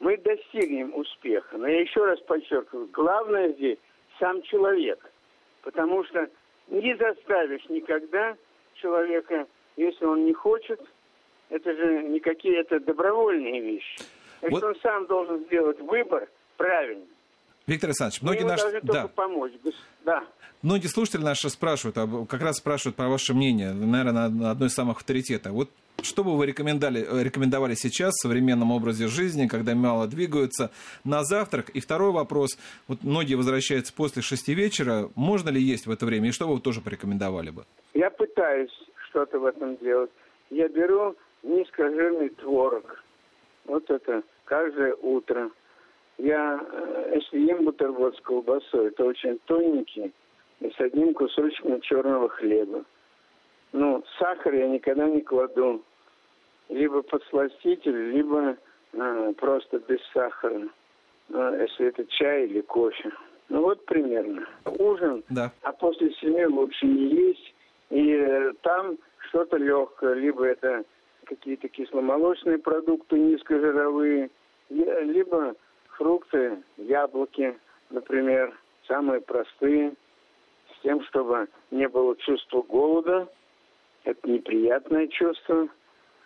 мы 0.00 0.16
достигнем 0.16 0.94
успеха. 0.94 1.58
Но 1.58 1.68
я 1.68 1.82
еще 1.82 2.02
раз 2.02 2.18
подчеркиваю, 2.20 2.88
главное 2.92 3.52
здесь 3.52 3.78
сам 4.18 4.40
человек. 4.40 5.12
Потому 5.60 6.02
что 6.04 6.30
не 6.70 6.96
заставишь 6.96 7.68
никогда 7.68 8.36
человека 8.74 9.46
если 9.78 10.04
он 10.04 10.24
не 10.24 10.34
хочет, 10.34 10.80
это 11.50 11.72
же 11.72 12.02
никакие, 12.08 12.60
это 12.60 12.80
добровольные 12.80 13.60
вещи. 13.60 14.00
Значит, 14.40 14.60
вот... 14.60 14.64
он 14.64 14.76
сам 14.82 15.06
должен 15.06 15.44
сделать 15.44 15.80
выбор 15.80 16.28
правильный. 16.56 17.06
Виктор 17.66 17.90
Александрович, 17.90 18.22
многие 18.22 18.44
наши... 18.44 18.62
должны 18.62 18.80
да. 18.82 19.08
помочь. 19.08 19.52
Да. 20.04 20.24
Многие 20.62 20.88
слушатели 20.88 21.22
наши 21.22 21.48
спрашивают, 21.48 22.28
как 22.28 22.40
раз 22.40 22.56
спрашивают 22.56 22.96
про 22.96 23.08
ваше 23.08 23.34
мнение, 23.34 23.72
наверное, 23.72 24.28
на 24.28 24.50
одно 24.50 24.66
из 24.66 24.74
самых 24.74 24.98
авторитетов. 24.98 25.52
Вот 25.52 25.70
что 26.02 26.24
бы 26.24 26.36
вы 26.36 26.46
рекомендовали, 26.46 27.00
э, 27.00 27.22
рекомендовали 27.22 27.74
сейчас 27.74 28.14
в 28.14 28.22
современном 28.22 28.72
образе 28.72 29.08
жизни, 29.08 29.46
когда 29.46 29.74
мало 29.74 30.06
двигаются, 30.06 30.70
на 31.04 31.24
завтрак? 31.24 31.70
И 31.70 31.80
второй 31.80 32.12
вопрос. 32.12 32.58
Вот 32.86 33.02
многие 33.02 33.34
возвращаются 33.34 33.92
после 33.94 34.22
шести 34.22 34.54
вечера. 34.54 35.10
Можно 35.14 35.50
ли 35.50 35.60
есть 35.60 35.86
в 35.86 35.90
это 35.90 36.06
время? 36.06 36.28
И 36.28 36.32
что 36.32 36.46
вы 36.48 36.60
тоже 36.60 36.80
порекомендовали 36.80 37.50
бы? 37.50 37.64
Я 37.94 38.10
пытаюсь 38.10 38.72
что-то 39.08 39.38
в 39.38 39.44
этом 39.44 39.76
делать. 39.78 40.10
Я 40.50 40.68
беру 40.68 41.16
низкожирный 41.42 42.30
творог. 42.30 43.02
Вот 43.64 43.90
это 43.90 44.22
каждое 44.44 44.94
утро. 44.94 45.50
Я, 46.18 46.60
э, 46.60 47.12
если 47.16 47.40
ем 47.40 47.64
бутерброд 47.64 48.16
с 48.16 48.20
колбасой, 48.20 48.88
это 48.88 49.04
очень 49.04 49.38
тоненький 49.46 50.12
и 50.60 50.70
с 50.70 50.80
одним 50.80 51.14
кусочком 51.14 51.80
черного 51.80 52.28
хлеба. 52.28 52.84
Ну, 53.72 54.02
сахар 54.18 54.54
я 54.54 54.68
никогда 54.68 55.06
не 55.06 55.20
кладу. 55.20 55.84
Либо 56.68 57.02
подсластитель, 57.02 58.12
либо 58.12 58.56
э, 58.92 59.32
просто 59.36 59.78
без 59.80 60.00
сахара. 60.12 60.68
Э, 61.30 61.66
если 61.68 61.86
это 61.86 62.04
чай 62.06 62.46
или 62.46 62.60
кофе. 62.60 63.10
Ну 63.48 63.62
вот 63.62 63.84
примерно. 63.86 64.46
Ужин, 64.78 65.24
да. 65.30 65.52
а 65.62 65.72
после 65.72 66.12
семи 66.14 66.44
лучше 66.46 66.86
не 66.86 67.08
есть. 67.08 67.54
И 67.90 68.12
э, 68.12 68.52
там 68.62 68.98
что-то 69.28 69.56
легкое, 69.56 70.14
либо 70.14 70.44
это 70.44 70.84
какие-то 71.24 71.68
кисломолочные 71.68 72.58
продукты 72.58 73.18
низкожировые, 73.18 74.30
либо 74.70 75.54
фрукты, 75.90 76.62
яблоки, 76.76 77.58
например, 77.90 78.56
самые 78.86 79.20
простые, 79.20 79.94
с 80.74 80.82
тем, 80.82 81.02
чтобы 81.04 81.48
не 81.70 81.88
было 81.88 82.16
чувства 82.16 82.62
голода. 82.62 83.28
Это 84.04 84.30
неприятное 84.30 85.06
чувство, 85.08 85.68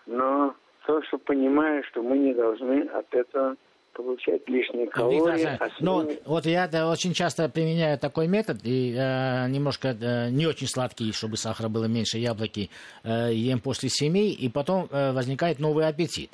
но 0.07 0.55
то, 0.87 1.03
что 1.05 1.19
понимаю, 1.19 1.83
что 1.85 2.03
мы 2.03 2.19
не 2.19 2.35
должны 2.35 2.83
от 2.89 3.15
этого 3.15 3.57
получать 3.93 4.49
лишние 4.49 4.87
калории. 4.87 5.45
А 5.45 5.69
ну, 5.81 6.09
вот 6.25 6.47
я 6.47 6.67
да, 6.67 6.91
очень 6.91 7.13
часто 7.13 7.49
применяю 7.49 7.99
такой 7.99 8.27
метод, 8.27 8.59
и 8.65 8.95
э, 8.97 9.49
немножко 9.49 9.89
э, 9.89 10.31
не 10.31 10.47
очень 10.47 10.67
сладкий, 10.67 11.13
чтобы 11.13 11.37
сахара 11.37 11.69
было 11.69 11.85
меньше, 11.85 12.19
яблоки 12.19 12.71
э, 13.05 13.33
ем 13.33 13.61
после 13.61 13.89
семи, 13.91 14.31
и 14.31 14.49
потом 14.49 14.89
э, 14.91 15.13
возникает 15.13 15.59
новый 15.59 15.87
аппетит. 15.87 16.31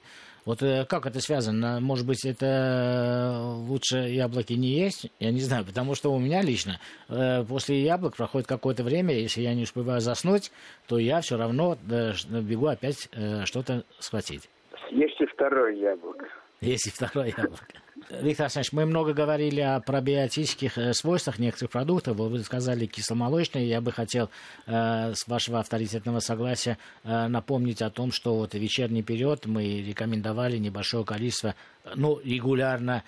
Вот 0.49 0.63
э, 0.63 0.87
как 0.89 1.05
это 1.05 1.21
связано? 1.21 1.79
Может 1.79 2.07
быть, 2.07 2.25
это 2.25 2.47
э, 2.47 3.69
лучше 3.69 3.99
яблоки 3.99 4.55
не 4.55 4.69
есть? 4.69 5.13
Я 5.21 5.31
не 5.31 5.41
знаю, 5.41 5.67
потому 5.67 5.95
что 5.95 6.11
у 6.11 6.19
меня 6.19 6.41
лично 6.41 6.81
э, 7.11 7.45
после 7.47 7.83
яблок 7.83 8.17
проходит 8.17 8.49
какое-то 8.49 8.83
время, 8.83 9.13
если 9.13 9.43
я 9.43 9.53
не 9.53 9.65
успеваю 9.65 10.01
заснуть, 10.01 10.51
то 10.87 10.97
я 10.99 11.21
все 11.21 11.37
равно 11.37 11.77
бегу 11.85 12.69
опять 12.69 13.11
что-то 13.45 13.85
схватить. 13.99 14.49
Съешьте 14.89 15.27
второе 15.27 15.75
яблоко. 15.75 16.27
Если 16.63 16.89
второе 16.89 17.27
яблоко. 17.27 17.67
Виктор 18.11 18.47
Александрович, 18.47 18.73
мы 18.73 18.87
много 18.87 19.13
говорили 19.13 19.61
о 19.61 19.81
пробиотических 19.81 20.79
э, 20.79 20.95
свойствах 20.95 21.39
некоторых 21.39 21.71
продуктов. 21.73 22.17
Вы 22.17 22.39
сказали 22.43 22.87
кисломолочные. 22.87 23.69
Я 23.69 23.83
бы 23.83 23.93
хотел, 23.93 24.31
э, 24.67 25.13
с 25.15 25.29
вашего 25.29 25.61
авторитетного 25.61 26.21
согласия, 26.21 26.79
э, 27.05 27.27
напомнить 27.27 27.83
о 27.83 27.91
том, 27.91 28.11
что 28.11 28.37
вот 28.37 28.53
в 28.53 28.59
вечерний 28.59 29.03
период 29.03 29.45
мы 29.45 29.83
рекомендовали 29.83 30.57
небольшое 30.57 31.05
количество, 31.05 31.55
ну, 31.95 32.19
регулярно 32.25 33.05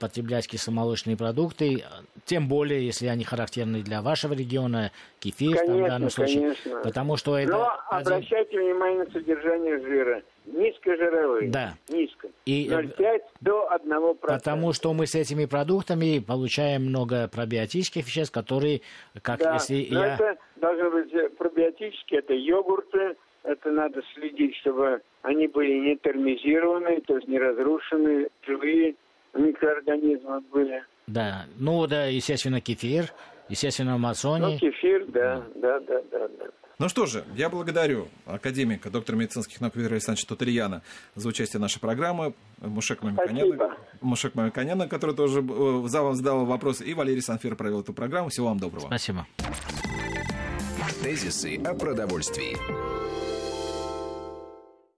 потреблять 0.00 0.46
кисломолочные 0.46 1.16
продукты, 1.16 1.84
тем 2.24 2.48
более, 2.48 2.86
если 2.86 3.06
они 3.06 3.24
характерны 3.24 3.82
для 3.82 4.00
вашего 4.00 4.32
региона, 4.32 4.92
кефир 5.18 5.56
конечно, 5.56 5.74
там, 5.74 5.84
в 5.84 5.88
данном 5.88 6.10
случае. 6.10 6.40
Конечно. 6.40 6.80
Потому 6.82 7.16
что 7.16 7.36
это... 7.36 7.52
Но 7.52 7.72
обращайте 7.90 8.58
внимание 8.58 9.04
на 9.04 9.10
содержание 9.10 9.80
жира 9.80 10.22
низкожировые. 10.46 11.50
Да. 11.50 11.74
Низко. 11.88 12.28
И 12.46 12.68
0,5 12.68 13.20
до 13.40 13.68
1%. 13.72 14.14
Потому 14.20 14.72
что 14.72 14.92
мы 14.92 15.06
с 15.06 15.14
этими 15.14 15.46
продуктами 15.46 16.18
получаем 16.18 16.86
много 16.86 17.28
пробиотических 17.28 18.06
веществ, 18.06 18.32
которые, 18.32 18.82
как 19.22 19.40
да, 19.40 19.54
если 19.54 19.88
но 19.90 20.04
я... 20.04 20.14
это 20.14 20.36
должны 20.56 20.90
быть 20.90 21.12
э, 21.14 21.28
пробиотические, 21.30 22.20
это 22.20 22.34
йогурты, 22.34 23.16
это 23.44 23.70
надо 23.70 24.02
следить, 24.14 24.56
чтобы 24.56 25.02
они 25.22 25.46
были 25.46 25.78
не 25.78 25.96
термизированы, 25.96 27.00
то 27.02 27.16
есть 27.16 27.28
не 27.28 27.38
разрушены, 27.38 28.28
живые 28.46 28.94
микроорганизмы 29.34 30.40
были. 30.52 30.84
Да, 31.06 31.46
ну 31.58 31.86
да, 31.86 32.06
естественно, 32.06 32.60
кефир, 32.60 33.12
естественно, 33.48 33.98
мацони. 33.98 34.54
Ну, 34.54 34.58
кефир, 34.58 35.06
да, 35.06 35.44
да, 35.54 35.80
да, 35.80 36.02
да. 36.10 36.28
да. 36.28 36.46
Ну 36.78 36.88
что 36.88 37.06
же, 37.06 37.24
я 37.36 37.48
благодарю 37.48 38.08
академика, 38.26 38.90
доктора 38.90 39.16
медицинских 39.16 39.60
наук 39.60 39.76
Виктора 39.76 39.94
Александровича 39.94 40.26
Тутырьяна 40.26 40.82
за 41.14 41.28
участие 41.28 41.58
в 41.58 41.62
нашей 41.62 41.80
программе, 41.80 42.32
Мушек 42.58 43.02
Мамиканяна, 43.02 43.76
Мушек 44.00 44.34
Мамиканяна, 44.34 44.88
который 44.88 45.14
тоже 45.14 45.40
э, 45.40 45.82
за 45.86 46.02
вам 46.02 46.14
задал 46.14 46.44
вопрос, 46.44 46.80
и 46.80 46.92
Валерий 46.94 47.22
Санфир 47.22 47.54
провел 47.54 47.82
эту 47.82 47.92
программу. 47.92 48.30
Всего 48.30 48.48
вам 48.48 48.58
доброго. 48.58 48.86
Спасибо. 48.86 49.26
Тезисы 51.04 51.60
о 51.64 51.74
продовольствии. 51.74 52.56